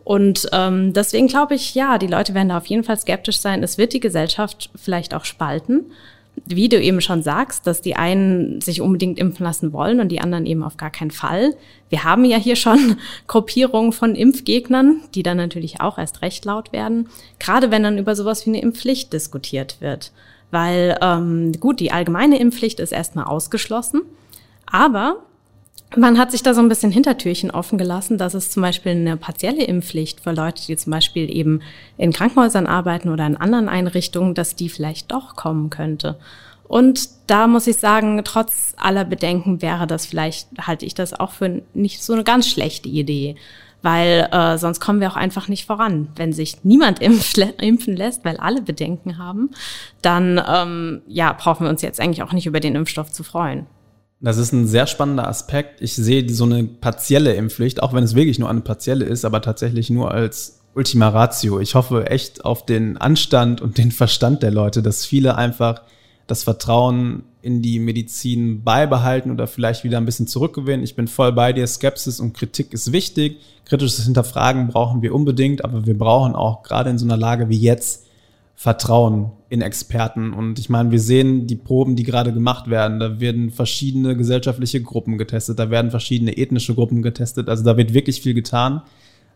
Und 0.08 0.48
ähm, 0.52 0.94
deswegen 0.94 1.28
glaube 1.28 1.54
ich, 1.54 1.74
ja, 1.74 1.98
die 1.98 2.06
Leute 2.06 2.32
werden 2.32 2.48
da 2.48 2.56
auf 2.56 2.66
jeden 2.66 2.82
Fall 2.82 2.98
skeptisch 2.98 3.40
sein. 3.40 3.62
Es 3.62 3.76
wird 3.76 3.92
die 3.92 4.00
Gesellschaft 4.00 4.70
vielleicht 4.74 5.12
auch 5.12 5.26
spalten. 5.26 5.84
Wie 6.46 6.70
du 6.70 6.80
eben 6.80 7.02
schon 7.02 7.22
sagst, 7.22 7.66
dass 7.66 7.82
die 7.82 7.96
einen 7.96 8.62
sich 8.62 8.80
unbedingt 8.80 9.18
impfen 9.18 9.44
lassen 9.44 9.72
wollen 9.74 10.00
und 10.00 10.08
die 10.08 10.22
anderen 10.22 10.46
eben 10.46 10.62
auf 10.62 10.78
gar 10.78 10.90
keinen 10.90 11.10
Fall. 11.10 11.54
Wir 11.90 12.04
haben 12.04 12.24
ja 12.24 12.38
hier 12.38 12.56
schon 12.56 12.96
Gruppierungen 13.26 13.92
von 13.92 14.14
Impfgegnern, 14.14 15.02
die 15.14 15.22
dann 15.22 15.36
natürlich 15.36 15.82
auch 15.82 15.98
erst 15.98 16.22
recht 16.22 16.46
laut 16.46 16.72
werden, 16.72 17.10
gerade 17.38 17.70
wenn 17.70 17.82
dann 17.82 17.98
über 17.98 18.16
sowas 18.16 18.46
wie 18.46 18.50
eine 18.50 18.62
Impfpflicht 18.62 19.12
diskutiert 19.12 19.76
wird. 19.80 20.12
Weil 20.50 20.98
ähm, 21.02 21.52
gut, 21.60 21.80
die 21.80 21.92
allgemeine 21.92 22.38
Impfpflicht 22.38 22.80
ist 22.80 22.92
erstmal 22.92 23.26
ausgeschlossen, 23.26 24.02
aber 24.66 25.16
man 25.96 26.18
hat 26.18 26.30
sich 26.32 26.42
da 26.42 26.52
so 26.52 26.60
ein 26.60 26.68
bisschen 26.68 26.90
Hintertürchen 26.90 27.50
offen 27.50 27.78
gelassen, 27.78 28.18
dass 28.18 28.34
es 28.34 28.50
zum 28.50 28.62
Beispiel 28.62 28.92
eine 28.92 29.16
partielle 29.16 29.64
Impfpflicht 29.64 30.20
für 30.20 30.32
Leute, 30.32 30.62
die 30.66 30.76
zum 30.76 30.90
Beispiel 30.90 31.34
eben 31.34 31.62
in 31.96 32.12
Krankenhäusern 32.12 32.66
arbeiten 32.66 33.08
oder 33.08 33.26
in 33.26 33.36
anderen 33.36 33.68
Einrichtungen, 33.68 34.34
dass 34.34 34.54
die 34.54 34.68
vielleicht 34.68 35.10
doch 35.12 35.34
kommen 35.34 35.70
könnte. 35.70 36.18
Und 36.68 37.08
da 37.26 37.46
muss 37.46 37.66
ich 37.66 37.78
sagen, 37.78 38.20
trotz 38.24 38.74
aller 38.76 39.06
Bedenken 39.06 39.62
wäre 39.62 39.86
das 39.86 40.04
vielleicht, 40.04 40.48
halte 40.60 40.84
ich 40.84 40.94
das 40.94 41.18
auch 41.18 41.32
für 41.32 41.62
nicht 41.72 42.02
so 42.02 42.12
eine 42.12 42.24
ganz 42.24 42.46
schlechte 42.46 42.90
Idee 42.90 43.36
weil 43.88 44.28
äh, 44.32 44.58
sonst 44.58 44.80
kommen 44.80 45.00
wir 45.00 45.10
auch 45.10 45.16
einfach 45.16 45.48
nicht 45.48 45.64
voran. 45.64 46.08
Wenn 46.14 46.34
sich 46.34 46.62
niemand 46.62 47.00
impfen 47.00 47.96
lässt, 47.96 48.22
weil 48.22 48.36
alle 48.36 48.60
Bedenken 48.60 49.16
haben, 49.16 49.50
dann 50.02 50.38
ähm, 50.46 51.00
ja, 51.06 51.32
brauchen 51.32 51.64
wir 51.64 51.70
uns 51.70 51.80
jetzt 51.80 51.98
eigentlich 51.98 52.22
auch 52.22 52.34
nicht 52.34 52.44
über 52.44 52.60
den 52.60 52.74
Impfstoff 52.74 53.10
zu 53.10 53.22
freuen. 53.22 53.66
Das 54.20 54.36
ist 54.36 54.52
ein 54.52 54.66
sehr 54.66 54.86
spannender 54.86 55.26
Aspekt. 55.26 55.80
Ich 55.80 55.94
sehe 55.94 56.28
so 56.28 56.44
eine 56.44 56.64
partielle 56.64 57.32
Impfpflicht, 57.32 57.82
auch 57.82 57.94
wenn 57.94 58.04
es 58.04 58.14
wirklich 58.14 58.38
nur 58.38 58.50
eine 58.50 58.60
partielle 58.60 59.06
ist, 59.06 59.24
aber 59.24 59.40
tatsächlich 59.40 59.88
nur 59.88 60.10
als 60.10 60.60
Ultima 60.74 61.08
Ratio. 61.08 61.58
Ich 61.58 61.74
hoffe 61.74 62.10
echt 62.10 62.44
auf 62.44 62.66
den 62.66 62.98
Anstand 62.98 63.62
und 63.62 63.78
den 63.78 63.90
Verstand 63.90 64.42
der 64.42 64.50
Leute, 64.50 64.82
dass 64.82 65.06
viele 65.06 65.36
einfach 65.36 65.80
das 66.28 66.44
Vertrauen 66.44 67.24
in 67.40 67.62
die 67.62 67.78
Medizin 67.78 68.62
beibehalten 68.62 69.30
oder 69.30 69.46
vielleicht 69.46 69.82
wieder 69.82 69.96
ein 69.96 70.04
bisschen 70.04 70.26
zurückgewinnen. 70.26 70.84
Ich 70.84 70.94
bin 70.94 71.08
voll 71.08 71.32
bei 71.32 71.52
dir. 71.52 71.66
Skepsis 71.66 72.20
und 72.20 72.34
Kritik 72.34 72.72
ist 72.72 72.92
wichtig. 72.92 73.38
Kritisches 73.64 74.04
Hinterfragen 74.04 74.68
brauchen 74.68 75.02
wir 75.02 75.14
unbedingt, 75.14 75.64
aber 75.64 75.86
wir 75.86 75.96
brauchen 75.96 76.34
auch 76.34 76.62
gerade 76.62 76.90
in 76.90 76.98
so 76.98 77.06
einer 77.06 77.16
Lage 77.16 77.48
wie 77.48 77.58
jetzt 77.58 78.06
Vertrauen 78.54 79.30
in 79.48 79.62
Experten. 79.62 80.34
Und 80.34 80.58
ich 80.58 80.68
meine, 80.68 80.90
wir 80.90 81.00
sehen 81.00 81.46
die 81.46 81.56
Proben, 81.56 81.96
die 81.96 82.02
gerade 82.02 82.32
gemacht 82.32 82.68
werden. 82.68 83.00
Da 83.00 83.20
werden 83.20 83.50
verschiedene 83.50 84.14
gesellschaftliche 84.14 84.82
Gruppen 84.82 85.16
getestet, 85.16 85.58
da 85.58 85.70
werden 85.70 85.90
verschiedene 85.90 86.36
ethnische 86.36 86.74
Gruppen 86.74 87.00
getestet. 87.02 87.48
Also 87.48 87.64
da 87.64 87.76
wird 87.78 87.94
wirklich 87.94 88.20
viel 88.20 88.34
getan. 88.34 88.82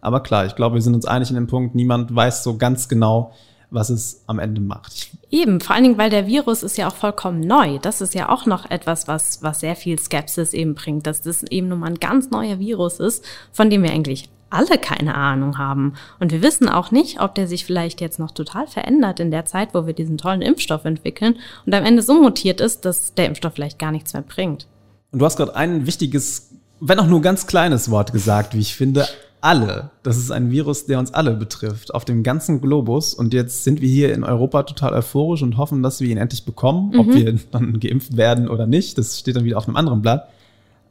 Aber 0.02 0.22
klar, 0.22 0.44
ich 0.44 0.56
glaube, 0.56 0.74
wir 0.74 0.82
sind 0.82 0.94
uns 0.94 1.06
einig 1.06 1.30
in 1.30 1.36
dem 1.36 1.46
Punkt, 1.46 1.74
niemand 1.74 2.14
weiß 2.14 2.42
so 2.42 2.58
ganz 2.58 2.88
genau, 2.88 3.32
was 3.72 3.90
es 3.90 4.22
am 4.26 4.38
Ende 4.38 4.60
macht. 4.60 5.10
Eben, 5.30 5.60
vor 5.60 5.74
allen 5.74 5.84
Dingen, 5.84 5.98
weil 5.98 6.10
der 6.10 6.26
Virus 6.26 6.62
ist 6.62 6.78
ja 6.78 6.88
auch 6.88 6.94
vollkommen 6.94 7.40
neu. 7.40 7.78
Das 7.78 8.00
ist 8.00 8.14
ja 8.14 8.28
auch 8.28 8.46
noch 8.46 8.70
etwas, 8.70 9.08
was, 9.08 9.42
was 9.42 9.60
sehr 9.60 9.76
viel 9.76 9.98
Skepsis 9.98 10.52
eben 10.52 10.74
bringt, 10.74 11.06
dass 11.06 11.22
das 11.22 11.42
eben 11.44 11.68
nun 11.68 11.80
mal 11.80 11.88
ein 11.88 12.00
ganz 12.00 12.30
neuer 12.30 12.58
Virus 12.58 13.00
ist, 13.00 13.24
von 13.52 13.70
dem 13.70 13.82
wir 13.82 13.90
eigentlich 13.90 14.28
alle 14.50 14.78
keine 14.78 15.14
Ahnung 15.14 15.56
haben. 15.56 15.94
Und 16.20 16.30
wir 16.30 16.42
wissen 16.42 16.68
auch 16.68 16.90
nicht, 16.90 17.20
ob 17.20 17.34
der 17.34 17.48
sich 17.48 17.64
vielleicht 17.64 18.00
jetzt 18.00 18.18
noch 18.18 18.32
total 18.32 18.66
verändert 18.66 19.18
in 19.18 19.30
der 19.30 19.46
Zeit, 19.46 19.72
wo 19.72 19.86
wir 19.86 19.94
diesen 19.94 20.18
tollen 20.18 20.42
Impfstoff 20.42 20.84
entwickeln 20.84 21.36
und 21.64 21.74
am 21.74 21.84
Ende 21.84 22.02
so 22.02 22.20
mutiert 22.20 22.60
ist, 22.60 22.84
dass 22.84 23.14
der 23.14 23.26
Impfstoff 23.26 23.54
vielleicht 23.54 23.78
gar 23.78 23.92
nichts 23.92 24.12
mehr 24.12 24.22
bringt. 24.22 24.66
Und 25.10 25.20
du 25.20 25.24
hast 25.24 25.36
gerade 25.36 25.56
ein 25.56 25.86
wichtiges 25.86 26.50
wenn 26.84 26.98
auch 26.98 27.06
nur 27.06 27.22
ganz 27.22 27.46
kleines 27.46 27.90
Wort 27.90 28.12
gesagt, 28.12 28.54
wie 28.54 28.60
ich 28.60 28.74
finde, 28.74 29.06
alle. 29.42 29.90
Das 30.02 30.16
ist 30.16 30.30
ein 30.30 30.50
Virus, 30.50 30.86
der 30.86 30.98
uns 30.98 31.12
alle 31.12 31.34
betrifft, 31.34 31.92
auf 31.94 32.04
dem 32.04 32.22
ganzen 32.22 32.60
Globus. 32.60 33.12
Und 33.12 33.34
jetzt 33.34 33.64
sind 33.64 33.82
wir 33.82 33.88
hier 33.88 34.14
in 34.14 34.24
Europa 34.24 34.62
total 34.62 34.94
euphorisch 34.94 35.42
und 35.42 35.56
hoffen, 35.56 35.82
dass 35.82 36.00
wir 36.00 36.08
ihn 36.08 36.16
endlich 36.16 36.44
bekommen. 36.44 36.92
Mhm. 36.92 37.00
Ob 37.00 37.14
wir 37.14 37.38
dann 37.50 37.80
geimpft 37.80 38.16
werden 38.16 38.48
oder 38.48 38.66
nicht, 38.66 38.96
das 38.96 39.18
steht 39.18 39.36
dann 39.36 39.44
wieder 39.44 39.58
auf 39.58 39.66
einem 39.66 39.76
anderen 39.76 40.00
Blatt. 40.00 40.28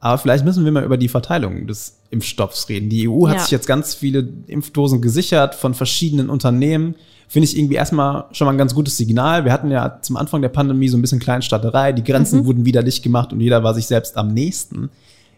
Aber 0.02 0.18
vielleicht 0.18 0.44
müssen 0.44 0.66
wir 0.66 0.72
mal 0.72 0.84
über 0.84 0.98
die 0.98 1.08
Verteilung 1.08 1.68
des 1.68 2.00
Impfstoffs 2.10 2.68
reden. 2.70 2.90
Die 2.90 3.08
EU 3.08 3.28
hat 3.28 3.36
ja. 3.36 3.42
sich 3.42 3.52
jetzt 3.52 3.68
ganz 3.68 3.94
viele 3.94 4.28
Impfdosen 4.48 5.02
gesichert 5.02 5.56
von 5.56 5.74
verschiedenen 5.74 6.30
Unternehmen. 6.30 6.96
Finde 7.28 7.48
ich 7.48 7.58
irgendwie 7.58 7.76
erstmal 7.76 8.26
schon 8.32 8.46
mal 8.46 8.52
ein 8.52 8.58
ganz 8.58 8.76
gutes 8.76 8.98
Signal. 8.98 9.46
Wir 9.46 9.54
hatten 9.54 9.72
ja 9.72 10.00
zum 10.02 10.18
Anfang 10.18 10.42
der 10.42 10.50
Pandemie 10.50 10.90
so 10.90 10.98
ein 10.98 11.02
bisschen 11.02 11.20
Kleinstaaterei. 11.20 11.94
Die 11.94 12.04
Grenzen 12.04 12.40
mhm. 12.40 12.46
wurden 12.46 12.66
wieder 12.66 12.84
dicht 12.84 13.04
gemacht 13.04 13.32
und 13.32 13.40
jeder 13.40 13.64
war 13.64 13.74
sich 13.74 13.86
selbst 13.86 14.18
am 14.18 14.34
nächsten. 14.34 14.90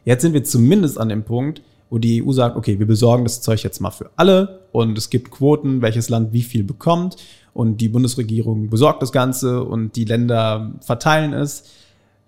Jetzt 0.06 0.22
sind 0.22 0.34
wir 0.34 0.44
zumindest 0.44 0.98
an 0.98 1.10
dem 1.10 1.24
Punkt, 1.24 1.62
wo 1.94 2.00
die 2.00 2.26
EU 2.26 2.32
sagt, 2.32 2.58
okay, 2.58 2.80
wir 2.80 2.88
besorgen 2.88 3.24
das 3.24 3.42
Zeug 3.42 3.62
jetzt 3.62 3.80
mal 3.80 3.92
für 3.92 4.10
alle 4.16 4.62
und 4.72 4.98
es 4.98 5.12
gibt 5.12 5.30
Quoten, 5.30 5.84
welches 5.84 6.10
Land 6.10 6.34
wie 6.34 6.42
viel 6.42 6.64
bekommt 6.64 7.18
und 7.54 7.82
die 7.82 7.88
Bundesregierung 7.88 8.72
besorgt 8.72 9.04
das 9.04 9.12
Ganze 9.12 9.64
und 9.64 9.96
die 9.96 10.06
Länder 10.06 10.74
verteilen 10.82 11.34
es. 11.34 11.66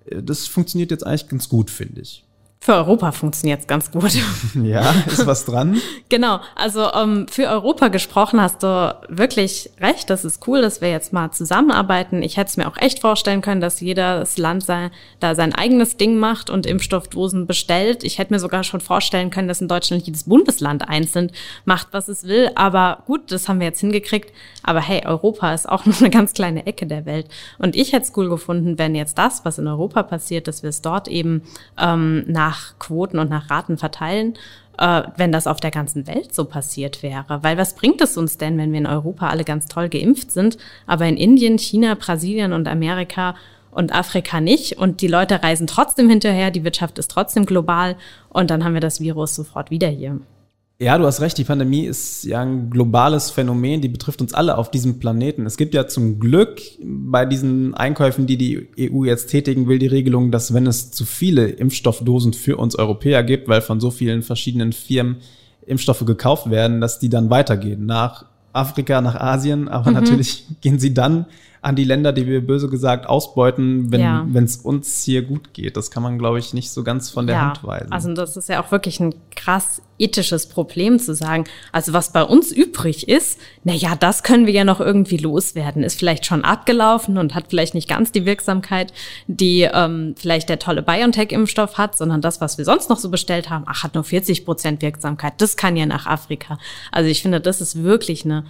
Das 0.06 0.45
funktioniert 0.45 0.91
jetzt 0.91 1.04
eigentlich 1.04 1.30
ganz 1.30 1.49
gut, 1.49 1.71
finde 1.71 2.01
ich. 2.01 2.23
Für 2.65 2.73
Europa 2.73 3.12
funktioniert 3.12 3.60
es 3.60 3.67
ganz 3.67 3.91
gut. 3.91 4.12
Ja, 4.56 4.95
ist 5.06 5.28
was 5.28 5.45
dran? 5.45 5.80
genau, 6.10 6.39
also 6.56 6.91
um, 6.91 7.19
ähm, 7.19 7.28
für 7.28 7.47
Europa 7.47 7.89
gesprochen 7.89 8.41
hast 8.41 8.63
du 8.63 8.95
wirklich 9.10 9.69
recht. 9.80 10.10
Das 10.10 10.25
ist 10.25 10.47
cool, 10.47 10.62
dass 10.62 10.82
wir 10.82 10.89
jetzt 10.89 11.13
mal 11.13 11.30
zusammenarbeiten. 11.32 12.23
Ich 12.23 12.38
hätte 12.38 12.49
es 12.49 12.58
mir 12.58 12.67
auch 12.67 12.78
echt 12.78 13.01
vorstellen 13.01 13.41
können, 13.41 13.62
dass 13.62 13.82
jedes 13.82 14.38
Land 14.38 14.63
sein, 14.63 14.91
da 15.19 15.36
sein 15.36 15.54
eigenes 15.54 15.97
Ding 15.97 16.17
macht 16.17 16.49
und 16.49 16.65
Impfstoffdosen 16.65 17.45
bestellt. 17.45 18.04
Ich 18.04 18.17
hätte 18.17 18.34
mir 18.34 18.39
sogar 18.39 18.63
schon 18.63 18.82
vorstellen 18.82 19.30
können, 19.30 19.47
dass 19.47 19.62
in 19.62 19.67
Deutschland 19.67 20.08
jedes 20.08 20.23
Bundesland 20.23 20.88
einzeln 20.88 21.32
macht, 21.65 21.89
was 21.91 22.08
es 22.08 22.23
will. 22.23 22.49
Aber 22.56 23.04
gut, 23.06 23.32
das 23.32 23.47
haben 23.47 23.60
wir 23.60 23.67
jetzt 23.67 23.82
hingekriegt. 23.82 24.32
Aber 24.63 24.82
hey, 24.82 25.06
Europa 25.06 25.54
ist 25.54 25.69
auch 25.69 25.86
nur 25.86 25.97
eine 25.97 26.10
ganz 26.10 26.34
kleine 26.34 26.65
Ecke 26.65 26.88
der 26.88 27.06
Welt. 27.06 27.28
Und 27.60 27.75
ich 27.75 27.93
hätte 27.93 28.06
es 28.06 28.13
cool 28.15 28.30
gefunden, 28.30 28.80
wenn 28.80 28.95
jetzt 28.95 29.17
das, 29.17 29.45
was 29.45 29.60
in 29.60 29.67
Europa 29.67 30.01
passiert, 30.01 30.47
dass 30.47 30.63
wir 30.63 30.69
es 30.69 30.82
dort 30.82 31.08
eben 31.08 31.43
ähm, 31.78 32.23
nach 32.28 32.54
nach 32.55 32.79
Quoten 32.79 33.19
und 33.19 33.29
nach 33.29 33.49
Raten 33.49 33.77
verteilen, 33.77 34.35
äh, 34.77 35.03
wenn 35.17 35.31
das 35.31 35.47
auf 35.47 35.59
der 35.59 35.71
ganzen 35.71 36.07
Welt 36.07 36.33
so 36.33 36.45
passiert 36.45 37.03
wäre. 37.03 37.39
Weil 37.41 37.57
was 37.57 37.75
bringt 37.75 38.01
es 38.01 38.17
uns 38.17 38.37
denn, 38.37 38.57
wenn 38.57 38.71
wir 38.71 38.79
in 38.79 38.87
Europa 38.87 39.29
alle 39.29 39.43
ganz 39.43 39.65
toll 39.67 39.89
geimpft 39.89 40.31
sind, 40.31 40.57
aber 40.87 41.05
in 41.05 41.17
Indien, 41.17 41.57
China, 41.57 41.95
Brasilien 41.95 42.53
und 42.53 42.67
Amerika 42.67 43.35
und 43.71 43.93
Afrika 43.93 44.39
nicht 44.39 44.77
und 44.77 45.01
die 45.01 45.07
Leute 45.07 45.43
reisen 45.43 45.67
trotzdem 45.67 46.09
hinterher, 46.09 46.49
die 46.49 46.63
Wirtschaft 46.63 46.97
ist 46.97 47.11
trotzdem 47.11 47.45
global 47.45 47.97
und 48.29 48.49
dann 48.49 48.63
haben 48.63 48.73
wir 48.73 48.81
das 48.81 49.01
Virus 49.01 49.35
sofort 49.35 49.69
wieder 49.69 49.89
hier. 49.89 50.19
Ja, 50.77 50.97
du 50.97 51.05
hast 51.05 51.21
recht, 51.21 51.38
die 51.38 51.45
Pandemie 51.45 51.85
ist 51.85 52.25
ja 52.25 52.41
ein 52.41 52.69
globales 52.69 53.31
Phänomen, 53.31 53.79
die 53.79 53.88
betrifft 53.88 54.19
uns 54.19 54.33
alle 54.33 54.57
auf 54.57 54.69
diesem 54.69 54.99
Planeten. 54.99 55.45
Es 55.45 55.55
gibt 55.55 55.73
ja 55.73 55.88
zum 55.88 56.19
Glück 56.19 56.61
bei 56.83 57.25
diesen 57.25 57.73
Einkäufen, 57.75 58.27
die 58.27 58.38
die 58.38 58.67
EU 58.91 59.05
jetzt 59.05 59.27
tätigen 59.27 59.69
will, 59.69 59.79
die 59.79 59.88
Regelung, 59.88 60.31
dass 60.31 60.53
wenn 60.53 60.67
es 60.67 60.91
zu 60.91 61.05
viele 61.05 61.47
Impfstoffdosen 61.47 62.33
für 62.33 62.57
uns 62.57 62.75
Europäer 62.75 63.23
gibt, 63.23 63.47
weil 63.47 63.61
von 63.61 63.79
so 63.79 63.89
vielen 63.89 64.21
verschiedenen 64.21 64.73
Firmen 64.73 65.17
Impfstoffe 65.65 66.05
gekauft 66.05 66.49
werden, 66.49 66.81
dass 66.81 66.99
die 66.99 67.09
dann 67.09 67.29
weitergehen 67.29 67.85
nach 67.85 68.25
Afrika, 68.51 68.99
nach 68.99 69.15
Asien, 69.15 69.69
aber 69.69 69.91
mhm. 69.91 69.95
natürlich 69.95 70.45
gehen 70.59 70.79
sie 70.79 70.93
dann 70.93 71.25
an 71.65 71.75
die 71.75 71.84
Länder, 71.84 72.13
die 72.13 72.28
wir 72.28 72.45
böse 72.45 72.69
gesagt 72.69 73.08
ausbeuten, 73.08 73.91
wenn 73.91 73.99
ja. 73.99 74.28
es 74.36 74.58
uns 74.58 75.01
hier 75.01 75.23
gut 75.23 75.51
geht. 75.51 75.75
Das 75.75 75.89
kann 75.89 76.04
man, 76.04 76.19
glaube 76.19 76.38
ich, 76.38 76.54
nicht 76.54 76.69
so 76.69 76.84
ganz 76.84 77.10
von 77.10 77.25
der 77.25 77.38
ja, 77.38 77.41
Hand 77.41 77.63
weisen. 77.63 77.91
Also 77.91 78.13
das 78.13 78.38
ist 78.38 78.49
ja 78.49 78.63
auch 78.63 78.71
wirklich 78.71 78.99
ein 78.99 79.15
krass 79.36 79.82
ethisches 79.97 80.47
Problem 80.47 80.99
zu 80.99 81.15
sagen. 81.15 81.45
Also 81.71 81.93
was 81.93 82.12
bei 82.12 82.21
uns 82.21 82.51
übrig 82.51 83.08
ist, 83.08 83.39
na 83.63 83.73
ja, 83.73 83.95
das 83.95 84.21
können 84.21 84.45
wir 84.45 84.54
ja 84.54 84.63
noch 84.63 84.80
irgendwie 84.80 85.17
loswerden. 85.17 85.82
Ist 85.82 85.97
vielleicht 85.97 86.28
schon 86.28 86.43
abgelaufen 86.43 87.17
und 87.17 87.34
hat 87.34 87.45
vielleicht 87.49 87.73
nicht 87.73 87.89
ganz 87.89 88.12
die 88.12 88.28
Wirksamkeit, 88.28 88.93
die 89.25 89.62
ähm, 89.62 90.13
vielleicht 90.19 90.49
der 90.49 90.60
tolle 90.60 90.84
BioNTech-Impfstoff 90.84 91.80
hat, 91.80 91.97
sondern 91.97 92.21
das, 92.21 92.41
was 92.41 92.60
wir 92.60 92.65
sonst 92.65 92.91
noch 92.91 92.99
so 92.99 93.10
bestellt 93.10 93.49
haben, 93.49 93.63
ach, 93.65 93.82
hat 93.82 93.95
nur 93.95 94.04
40 94.04 94.45
Prozent 94.45 94.84
Wirksamkeit. 94.84 95.34
Das 95.39 95.58
kann 95.58 95.75
ja 95.75 95.88
nach 95.88 96.06
Afrika. 96.06 96.60
Also 96.91 97.10
ich 97.10 97.23
finde, 97.23 97.41
das 97.41 97.60
ist 97.60 97.82
wirklich 97.82 98.23
eine 98.23 98.45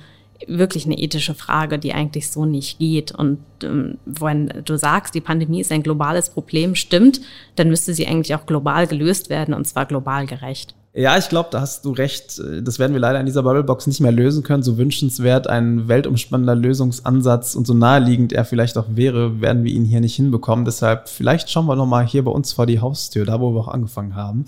wirklich 0.48 0.86
eine 0.86 0.98
ethische 0.98 1.34
Frage, 1.34 1.80
die 1.80 1.94
eigentlich 1.94 2.30
so 2.30 2.46
nicht 2.46 2.80
geht. 2.80 3.12
Und 3.12 3.40
ähm, 3.64 3.98
wenn 4.06 4.52
du 4.66 4.78
sagst, 4.78 5.16
die 5.16 5.22
Pandemie 5.22 5.62
ist 5.62 5.72
ein 5.72 5.84
globales 5.84 6.30
Problem, 6.30 6.76
stimmt, 6.76 7.22
dann 7.56 7.70
müsste 7.70 7.94
sie 7.94 8.08
eigentlich 8.08 8.36
auch 8.36 8.46
global 8.46 8.88
gelöst 8.88 9.30
werden 9.30 9.54
und 9.54 9.66
zwar 9.66 9.86
global 9.86 10.26
gerecht. 10.26 10.76
Ja, 10.98 11.18
ich 11.18 11.28
glaube, 11.28 11.50
da 11.52 11.60
hast 11.60 11.84
du 11.84 11.92
recht. 11.92 12.42
Das 12.62 12.80
werden 12.80 12.94
wir 12.94 13.02
leider 13.02 13.20
in 13.20 13.26
dieser 13.26 13.44
Bubblebox 13.44 13.86
nicht 13.86 14.00
mehr 14.00 14.14
lösen 14.14 14.44
können. 14.44 14.64
So 14.64 14.78
wünschenswert 14.78 15.46
ein 15.46 15.90
weltumspannender 15.90 16.56
Lösungsansatz 16.56 17.56
und 17.56 17.68
so 17.68 17.74
naheliegend 17.74 18.32
er 18.32 18.46
vielleicht 18.46 18.78
auch 18.78 18.86
wäre, 18.88 19.42
werden 19.42 19.66
wir 19.66 19.74
ihn 19.74 19.84
hier 19.84 20.00
nicht 20.00 20.16
hinbekommen. 20.16 20.64
Deshalb 20.64 21.10
vielleicht 21.10 21.52
schauen 21.52 21.66
wir 21.66 21.76
noch 21.76 21.86
mal 21.86 22.08
hier 22.08 22.24
bei 22.24 22.32
uns 22.32 22.54
vor 22.54 22.66
die 22.66 22.80
Haustür, 22.80 23.26
da 23.26 23.42
wo 23.42 23.54
wir 23.54 23.60
auch 23.60 23.68
angefangen 23.68 24.16
haben, 24.16 24.46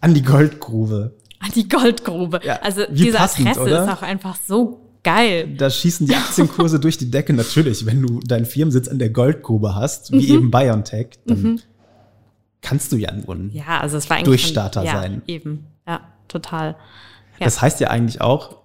an 0.00 0.14
die 0.14 0.22
Goldgrube. 0.22 1.12
An 1.38 1.52
die 1.54 1.68
Goldgrube. 1.68 2.40
Ja, 2.42 2.58
also 2.60 2.82
diese 2.90 3.18
passend, 3.18 3.46
Adresse 3.46 3.62
oder? 3.62 3.84
ist 3.84 3.90
auch 3.90 4.02
einfach 4.02 4.36
so 4.44 4.83
Geil. 5.04 5.54
Da 5.56 5.70
schießen 5.70 6.06
die 6.06 6.14
Aktienkurse 6.14 6.80
durch 6.80 6.98
die 6.98 7.10
Decke. 7.10 7.34
Natürlich, 7.34 7.86
wenn 7.86 8.02
du 8.02 8.20
deinen 8.20 8.46
Firmensitz 8.46 8.88
an 8.88 8.98
der 8.98 9.10
Goldgrube 9.10 9.74
hast, 9.74 10.10
wie 10.10 10.32
mhm. 10.32 10.38
eben 10.38 10.50
BioNTech, 10.50 11.10
dann 11.26 11.42
mhm. 11.42 11.60
kannst 12.62 12.90
du 12.90 12.96
ja 12.96 13.10
ein 13.10 13.50
ja, 13.52 13.80
also 13.80 13.98
es 13.98 14.08
war 14.08 14.22
Durchstarter 14.22 14.80
von, 14.80 14.86
ja, 14.86 15.00
sein. 15.00 15.22
Eben, 15.26 15.66
ja, 15.86 16.00
total. 16.26 16.76
Ja. 17.38 17.44
Das 17.44 17.60
heißt 17.60 17.80
ja 17.80 17.88
eigentlich 17.88 18.22
auch, 18.22 18.56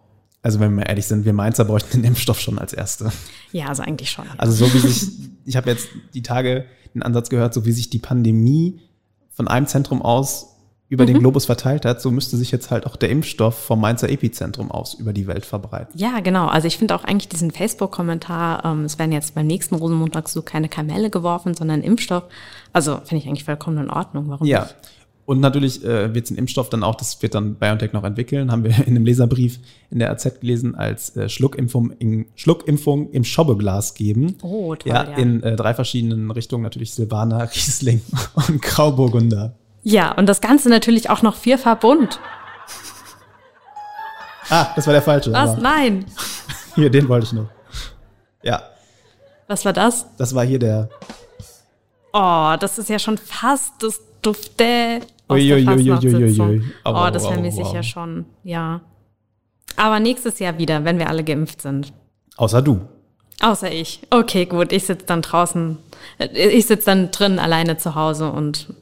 also 0.42 0.62
wenn 0.62 0.76
wir 0.76 0.86
ehrlich 0.86 1.06
sind, 1.06 1.26
wir 1.26 1.34
Mainzer 1.34 1.66
bräuchten 1.66 2.02
den 2.02 2.06
Impfstoff 2.06 2.40
schon 2.40 2.58
als 2.58 2.72
Erste. 2.72 3.12
Ja, 3.52 3.68
also 3.68 3.84
eigentlich 3.84 4.10
schon. 4.10 4.26
Ja. 4.26 4.32
Also 4.38 4.66
so 4.66 4.74
wie 4.74 4.80
sich, 4.80 5.10
ich 5.46 5.58
habe 5.58 5.70
jetzt 5.70 5.90
die 6.14 6.22
Tage 6.22 6.66
den 6.94 7.04
Ansatz 7.04 7.30
gehört, 7.30 7.54
so 7.54 7.66
wie 7.66 7.74
sich 7.74 7.90
die 7.90 8.00
Pandemie 8.00 8.80
von 9.32 9.48
einem 9.48 9.68
Zentrum 9.68 10.02
aus 10.02 10.56
über 10.90 11.04
mhm. 11.04 11.08
den 11.08 11.20
Globus 11.20 11.46
verteilt 11.46 11.86
hat, 11.86 12.02
so 12.02 12.10
müsste 12.10 12.36
sich 12.36 12.52
jetzt 12.52 12.72
halt 12.72 12.86
auch 12.88 12.96
der 12.96 13.10
Impfstoff 13.10 13.58
vom 13.58 13.80
Mainzer 13.80 14.10
Epizentrum 14.10 14.72
aus 14.72 14.96
über 14.96 15.14
die 15.14 15.28
Welt 15.28 15.46
verbreiten. 15.46 15.98
Ja, 15.98 16.20
genau. 16.20 16.48
Also 16.48 16.68
ich 16.68 16.78
finde 16.78 16.96
auch 16.96 17.04
eigentlich 17.04 17.30
diesen 17.30 17.52
Facebook-Kommentar, 17.52 18.66
ähm, 18.66 18.86
es 18.86 18.98
werden 18.98 19.12
jetzt 19.12 19.36
beim 19.36 19.46
nächsten 19.48 19.76
Rosenmontag 19.76 20.28
so 20.28 20.42
keine 20.42 20.68
Kamelle 20.68 21.12
geworfen, 21.12 21.54
sondern 21.54 21.82
Impfstoff. 21.82 22.24
Also 22.74 22.98
finde 22.98 23.18
ich 23.18 23.28
eigentlich 23.28 23.44
vollkommen 23.44 23.78
in 23.78 23.90
Ordnung. 23.90 24.30
Warum 24.30 24.48
ja. 24.48 24.62
Nicht? 24.62 24.76
Und 25.30 25.42
natürlich 25.42 25.86
äh, 25.86 26.16
wird 26.16 26.26
es 26.26 26.32
ein 26.32 26.38
Impfstoff 26.40 26.70
dann 26.70 26.82
auch, 26.82 26.96
das 26.96 27.22
wird 27.22 27.36
dann 27.36 27.54
BioNTech 27.54 27.94
noch 27.94 28.04
entwickeln, 28.04 28.52
haben 28.52 28.64
wir 28.64 28.72
in 28.88 28.96
einem 28.96 29.06
Leserbrief 29.06 29.60
in 29.92 30.00
der 30.00 30.10
AZ 30.10 30.40
gelesen, 30.40 30.74
als 30.74 31.16
äh, 31.16 31.30
Schluckimpfung, 31.30 31.92
in, 32.00 32.26
Schluckimpfung 32.34 33.12
im 33.12 33.24
Schobbeglas 33.24 33.94
geben. 33.94 34.38
Oh, 34.42 34.74
toll, 34.74 34.92
ja. 34.92 35.04
ja. 35.04 35.18
In 35.18 35.44
äh, 35.44 35.56
drei 35.56 35.76
verschiedenen 35.76 36.32
Richtungen, 36.32 36.64
natürlich 36.64 36.96
Silvaner, 36.96 37.44
Riesling 37.44 38.02
und 38.34 38.60
Grauburgunder. 38.64 39.59
Ja, 39.84 40.12
und 40.12 40.26
das 40.28 40.42
Ganze 40.42 40.70
natürlich 40.70 41.10
auch 41.10 41.22
noch 41.22 41.36
vierfach 41.36 41.78
bunt. 41.78 42.20
Ah, 44.50 44.68
das 44.76 44.88
war 44.88 44.94
der 44.94 45.02
falsche. 45.02 45.32
Was? 45.32 45.58
Nein. 45.58 46.06
Hier, 46.76 46.90
den 46.90 47.08
wollte 47.08 47.26
ich 47.26 47.34
noch. 47.34 47.50
Ja. 48.42 48.64
Was 49.48 49.66
war 49.66 49.74
das? 49.74 50.06
Das 50.18 50.34
war 50.34 50.46
hier 50.46 50.60
der. 50.60 50.90
Oh, 52.14 52.56
das 52.60 52.78
ist 52.78 52.90
ja 52.90 53.00
schon 53.00 53.18
fast 53.18 53.74
das 53.80 54.00
Dufte 54.22 55.00
aus 55.28 55.38
ui, 55.38 55.48
der 55.48 55.58
ui, 55.58 55.92
ui, 55.92 56.40
ui, 56.40 56.64
Oh, 56.86 57.10
das 57.12 57.28
vermisse 57.28 57.62
ich 57.62 57.72
ja 57.72 57.84
schon. 57.84 58.26
Ja. 58.44 58.82
Aber 59.76 60.00
nächstes 60.00 60.40
Jahr 60.40 60.58
wieder, 60.58 60.84
wenn 60.86 61.00
wir 61.00 61.10
alle 61.10 61.24
geimpft 61.24 61.62
sind. 61.62 61.94
Außer 62.38 62.62
du. 62.62 62.82
Außer 63.42 63.72
ich. 63.72 64.02
Okay, 64.10 64.46
gut. 64.46 64.72
Ich 64.72 64.86
sitze 64.86 65.06
dann 65.06 65.22
draußen. 65.22 65.78
Ich 66.34 66.66
sitze 66.66 66.86
dann 66.86 67.12
drin 67.12 67.40
alleine 67.40 67.78
zu 67.78 67.96
Hause 67.96 68.32
und 68.32 68.74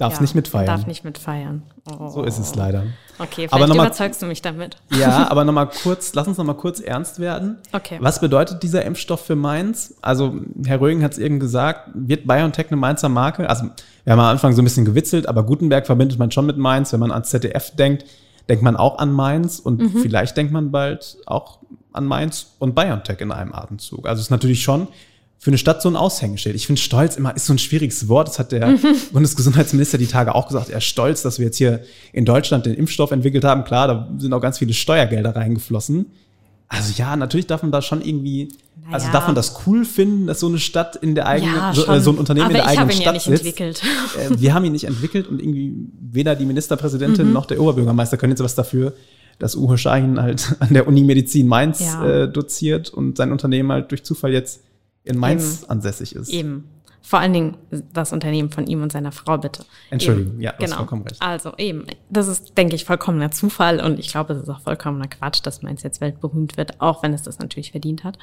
Darfst 0.00 0.16
ja, 0.16 0.22
nicht 0.22 0.34
mitfeiern. 0.34 0.64
Darf 0.64 0.86
nicht 0.86 1.04
mitfeiern. 1.04 1.62
Oh. 1.84 2.08
So 2.08 2.22
ist 2.22 2.38
es 2.38 2.54
leider. 2.54 2.84
Okay, 3.18 3.32
vielleicht 3.34 3.52
aber 3.52 3.66
noch 3.66 3.74
überzeugst 3.74 4.22
du 4.22 4.26
mich 4.26 4.40
damit. 4.40 4.78
Ja, 4.98 5.26
aber 5.30 5.44
nochmal 5.44 5.68
kurz, 5.68 6.14
lass 6.14 6.26
uns 6.26 6.38
nochmal 6.38 6.56
kurz 6.56 6.80
ernst 6.80 7.18
werden. 7.18 7.58
Okay. 7.72 7.98
Was 8.00 8.18
bedeutet 8.18 8.62
dieser 8.62 8.82
Impfstoff 8.86 9.26
für 9.26 9.36
Mainz? 9.36 9.94
Also, 10.00 10.40
Herr 10.64 10.80
Rögen 10.80 11.02
hat 11.02 11.12
es 11.12 11.18
eben 11.18 11.38
gesagt, 11.38 11.90
wird 11.92 12.26
BioNTech 12.26 12.68
eine 12.68 12.78
Mainzer 12.78 13.10
Marke? 13.10 13.50
Also, 13.50 13.64
wir 14.04 14.12
haben 14.14 14.20
am 14.20 14.26
Anfang 14.28 14.54
so 14.54 14.62
ein 14.62 14.64
bisschen 14.64 14.86
gewitzelt, 14.86 15.28
aber 15.28 15.42
Gutenberg 15.42 15.84
verbindet 15.84 16.18
man 16.18 16.30
schon 16.30 16.46
mit 16.46 16.56
Mainz. 16.56 16.94
Wenn 16.94 17.00
man 17.00 17.12
ans 17.12 17.28
ZDF 17.28 17.76
denkt, 17.76 18.06
denkt 18.48 18.64
man 18.64 18.76
auch 18.76 19.00
an 19.00 19.12
Mainz 19.12 19.58
und 19.58 19.82
mhm. 19.82 20.00
vielleicht 20.00 20.34
denkt 20.34 20.50
man 20.50 20.70
bald 20.70 21.18
auch 21.26 21.58
an 21.92 22.06
Mainz 22.06 22.54
und 22.58 22.74
BioNTech 22.74 23.20
in 23.20 23.32
einem 23.32 23.52
Atemzug. 23.52 24.08
Also, 24.08 24.20
es 24.20 24.28
ist 24.28 24.30
natürlich 24.30 24.62
schon 24.62 24.88
für 25.42 25.48
eine 25.50 25.56
Stadt 25.58 25.80
so 25.80 25.88
ein 25.88 25.96
Aushängeschild. 25.96 26.54
Ich 26.54 26.66
finde 26.66 26.80
Stolz 26.82 27.16
immer 27.16 27.34
ist 27.34 27.46
so 27.46 27.54
ein 27.54 27.58
schwieriges 27.58 28.08
Wort. 28.08 28.28
Das 28.28 28.38
hat 28.38 28.52
der 28.52 28.66
mhm. 28.68 28.78
Bundesgesundheitsminister 29.12 29.96
die 29.96 30.06
Tage 30.06 30.34
auch 30.34 30.46
gesagt. 30.48 30.68
Er 30.68 30.78
ist 30.78 30.84
stolz, 30.84 31.22
dass 31.22 31.38
wir 31.38 31.46
jetzt 31.46 31.56
hier 31.56 31.80
in 32.12 32.26
Deutschland 32.26 32.66
den 32.66 32.74
Impfstoff 32.74 33.10
entwickelt 33.10 33.42
haben. 33.44 33.64
Klar, 33.64 33.88
da 33.88 34.08
sind 34.18 34.32
auch 34.34 34.40
ganz 34.42 34.58
viele 34.58 34.74
Steuergelder 34.74 35.34
reingeflossen. 35.34 36.06
Also 36.68 36.92
ja, 36.96 37.16
natürlich 37.16 37.46
darf 37.46 37.62
man 37.62 37.72
da 37.72 37.80
schon 37.80 38.02
irgendwie, 38.02 38.48
Naja. 38.82 38.92
also 38.94 39.10
darf 39.12 39.26
man 39.26 39.34
das 39.34 39.56
cool 39.66 39.84
finden, 39.86 40.26
dass 40.26 40.40
so 40.40 40.46
eine 40.46 40.58
Stadt 40.58 40.94
in 40.96 41.14
der 41.14 41.26
eigenen, 41.26 41.54
Ja, 41.56 41.72
so, 41.74 41.86
äh, 41.86 42.00
so 42.00 42.12
ein 42.12 42.18
Unternehmen 42.18 42.44
Aber 42.46 42.54
in 42.58 42.62
der 42.62 42.64
ich 42.72 42.78
eigenen 42.78 42.82
habe 42.82 42.92
ihn 42.92 42.98
ja 42.98 43.02
Stadt 43.02 43.14
nicht 43.14 43.24
sitzt. 43.24 43.60
entwickelt. 43.60 43.82
Äh, 44.36 44.40
wir 44.40 44.54
haben 44.54 44.64
ihn 44.66 44.72
nicht 44.72 44.84
entwickelt 44.84 45.26
und 45.26 45.40
irgendwie 45.40 45.72
weder 46.12 46.36
die 46.36 46.44
Ministerpräsidentin 46.44 47.28
Mhm. 47.28 47.32
noch 47.32 47.46
der 47.46 47.60
Oberbürgermeister 47.60 48.18
können 48.18 48.32
jetzt 48.32 48.42
was 48.44 48.54
dafür, 48.54 48.92
dass 49.38 49.56
Uwe 49.56 49.78
Shahin 49.78 50.20
halt 50.20 50.54
an 50.60 50.74
der 50.74 50.86
Uni 50.86 51.02
Medizin 51.02 51.48
Mainz 51.48 51.80
Ja. 51.80 52.06
äh, 52.06 52.28
doziert 52.30 52.90
und 52.90 53.16
sein 53.16 53.32
Unternehmen 53.32 53.72
halt 53.72 53.90
durch 53.90 54.04
Zufall 54.04 54.32
jetzt 54.32 54.60
in 55.04 55.18
Mainz 55.18 55.64
ansässig 55.64 56.14
ist. 56.14 56.28
Eben. 56.30 56.68
Vor 57.02 57.18
allen 57.18 57.32
Dingen 57.32 57.56
das 57.92 58.12
Unternehmen 58.12 58.50
von 58.50 58.66
ihm 58.66 58.82
und 58.82 58.92
seiner 58.92 59.10
Frau, 59.10 59.38
bitte. 59.38 59.64
Entschuldigung, 59.88 60.34
eben. 60.34 60.42
ja, 60.42 60.52
du 60.52 60.58
hast 60.58 60.64
genau. 60.64 60.76
vollkommen 60.76 61.02
recht. 61.02 61.20
Also 61.20 61.54
eben, 61.56 61.86
das 62.10 62.28
ist, 62.28 62.58
denke 62.58 62.76
ich, 62.76 62.84
vollkommener 62.84 63.30
Zufall 63.30 63.80
und 63.80 63.98
ich 63.98 64.08
glaube, 64.08 64.34
es 64.34 64.42
ist 64.42 64.48
auch 64.50 64.60
vollkommener 64.60 65.08
Quatsch, 65.08 65.40
dass 65.42 65.62
Mainz 65.62 65.82
jetzt 65.82 66.02
weltberühmt 66.02 66.58
wird, 66.58 66.80
auch 66.80 67.02
wenn 67.02 67.14
es 67.14 67.22
das 67.22 67.38
natürlich 67.38 67.70
verdient 67.70 68.04
hat. 68.04 68.18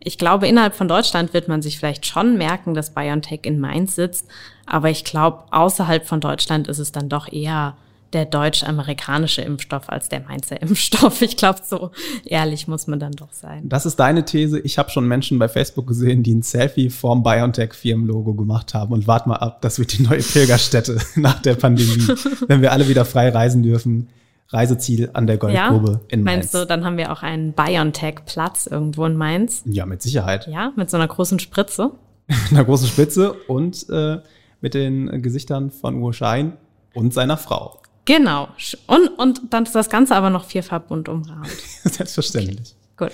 Ich 0.00 0.16
glaube, 0.16 0.48
innerhalb 0.48 0.74
von 0.74 0.88
Deutschland 0.88 1.34
wird 1.34 1.48
man 1.48 1.60
sich 1.60 1.78
vielleicht 1.78 2.06
schon 2.06 2.38
merken, 2.38 2.72
dass 2.72 2.94
BioNTech 2.94 3.40
in 3.42 3.60
Mainz 3.60 3.96
sitzt, 3.96 4.26
aber 4.64 4.88
ich 4.88 5.04
glaube, 5.04 5.44
außerhalb 5.50 6.06
von 6.06 6.20
Deutschland 6.20 6.68
ist 6.68 6.78
es 6.78 6.90
dann 6.90 7.10
doch 7.10 7.30
eher 7.30 7.76
der 8.12 8.26
deutsch-amerikanische 8.26 9.42
Impfstoff 9.42 9.88
als 9.88 10.08
der 10.08 10.20
Mainzer 10.20 10.60
Impfstoff. 10.60 11.22
Ich 11.22 11.36
glaube, 11.36 11.60
so 11.64 11.90
ehrlich 12.24 12.68
muss 12.68 12.86
man 12.86 13.00
dann 13.00 13.12
doch 13.12 13.32
sein. 13.32 13.68
Das 13.68 13.86
ist 13.86 13.96
deine 13.96 14.24
These. 14.24 14.58
Ich 14.60 14.78
habe 14.78 14.90
schon 14.90 15.06
Menschen 15.06 15.38
bei 15.38 15.48
Facebook 15.48 15.86
gesehen, 15.86 16.22
die 16.22 16.34
ein 16.34 16.42
Selfie 16.42 16.90
vorm 16.90 17.22
BioNTech-Firmenlogo 17.22 18.34
gemacht 18.34 18.74
haben. 18.74 18.92
Und 18.92 19.06
wart 19.06 19.26
mal 19.26 19.36
ab, 19.36 19.62
das 19.62 19.78
wird 19.78 19.96
die 19.96 20.02
neue 20.02 20.22
Pilgerstätte 20.22 20.98
nach 21.16 21.40
der 21.42 21.54
Pandemie, 21.54 22.06
wenn 22.48 22.62
wir 22.62 22.72
alle 22.72 22.88
wieder 22.88 23.04
frei 23.04 23.30
reisen 23.30 23.62
dürfen. 23.62 24.08
Reiseziel 24.48 25.08
an 25.14 25.26
der 25.26 25.38
Goldgrube 25.38 26.00
in 26.08 26.22
Mainz. 26.22 26.52
Meinst 26.52 26.54
du, 26.54 26.66
dann 26.66 26.84
haben 26.84 26.98
wir 26.98 27.10
auch 27.10 27.22
einen 27.22 27.54
BioNTech-Platz 27.54 28.66
irgendwo 28.66 29.06
in 29.06 29.16
Mainz? 29.16 29.62
Ja, 29.64 29.86
mit 29.86 30.02
Sicherheit. 30.02 30.46
Ja, 30.46 30.72
mit 30.76 30.90
so 30.90 30.98
einer 30.98 31.08
großen 31.08 31.38
Spritze. 31.38 31.92
einer 32.50 32.64
großen 32.64 32.86
Spitze 32.86 33.32
und 33.32 33.88
äh, 33.88 34.18
mit 34.60 34.74
den 34.74 35.22
Gesichtern 35.22 35.70
von 35.70 36.02
Uwe 36.02 36.12
Schein 36.12 36.58
und 36.94 37.14
seiner 37.14 37.36
Frau. 37.36 37.81
Genau. 38.04 38.48
Und, 38.86 39.08
und 39.18 39.40
dann 39.50 39.64
ist 39.64 39.74
das 39.74 39.88
Ganze 39.88 40.16
aber 40.16 40.30
noch 40.30 40.44
vierfarbbunt 40.44 41.08
umrahmt. 41.08 41.48
Selbstverständlich. 41.84 42.74
Gut. 42.96 43.12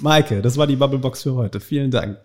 Maike, 0.00 0.42
das 0.42 0.56
war 0.56 0.66
die 0.66 0.76
Bubblebox 0.76 1.22
für 1.22 1.34
heute. 1.34 1.60
Vielen 1.60 1.90
Dank. 1.90 2.18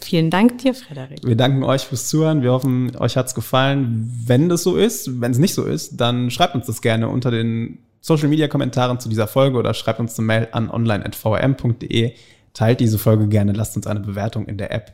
Vielen 0.00 0.30
Dank 0.30 0.58
dir, 0.58 0.74
Frederik. 0.74 1.20
Wir 1.24 1.36
danken 1.36 1.62
euch 1.62 1.82
fürs 1.82 2.08
Zuhören. 2.08 2.42
Wir 2.42 2.52
hoffen, 2.52 2.96
euch 2.96 3.16
hat's 3.16 3.34
gefallen. 3.34 4.10
Wenn 4.26 4.48
das 4.48 4.62
so 4.62 4.76
ist, 4.76 5.20
wenn 5.20 5.32
es 5.32 5.38
nicht 5.38 5.54
so 5.54 5.64
ist, 5.64 6.00
dann 6.00 6.30
schreibt 6.30 6.54
uns 6.54 6.66
das 6.66 6.82
gerne 6.82 7.08
unter 7.08 7.30
den 7.30 7.78
Social 8.00 8.28
Media 8.28 8.48
Kommentaren 8.48 8.98
zu 8.98 9.08
dieser 9.08 9.28
Folge 9.28 9.58
oder 9.58 9.74
schreibt 9.74 10.00
uns 10.00 10.18
eine 10.18 10.26
Mail 10.26 10.48
an 10.52 10.70
online.vrm.de. 10.70 12.12
Teilt 12.52 12.80
diese 12.80 12.98
Folge 12.98 13.28
gerne, 13.28 13.52
lasst 13.52 13.76
uns 13.76 13.86
eine 13.86 14.00
Bewertung 14.00 14.46
in 14.46 14.58
der 14.58 14.72
App 14.72 14.92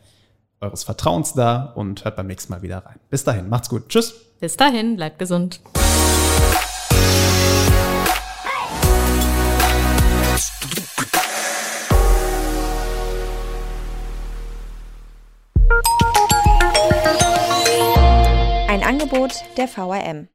eures 0.61 0.85
Vertrauens 0.85 1.35
da 1.35 1.73
und 1.75 2.05
hört 2.05 2.17
beim 2.17 2.27
nächsten 2.27 2.53
Mal 2.53 2.63
wieder 2.63 2.79
rein. 2.79 2.99
Bis 3.11 3.25
dahin, 3.25 3.49
macht's 3.49 3.69
gut. 3.69 3.89
Tschüss. 3.89 4.15
Bis 4.41 4.57
dahin, 4.57 4.97
bleibt 4.97 5.19
gesund. 5.19 5.61
Ein 18.69 18.83
Angebot 18.83 19.33
der 19.57 19.67
VRM. 19.67 20.29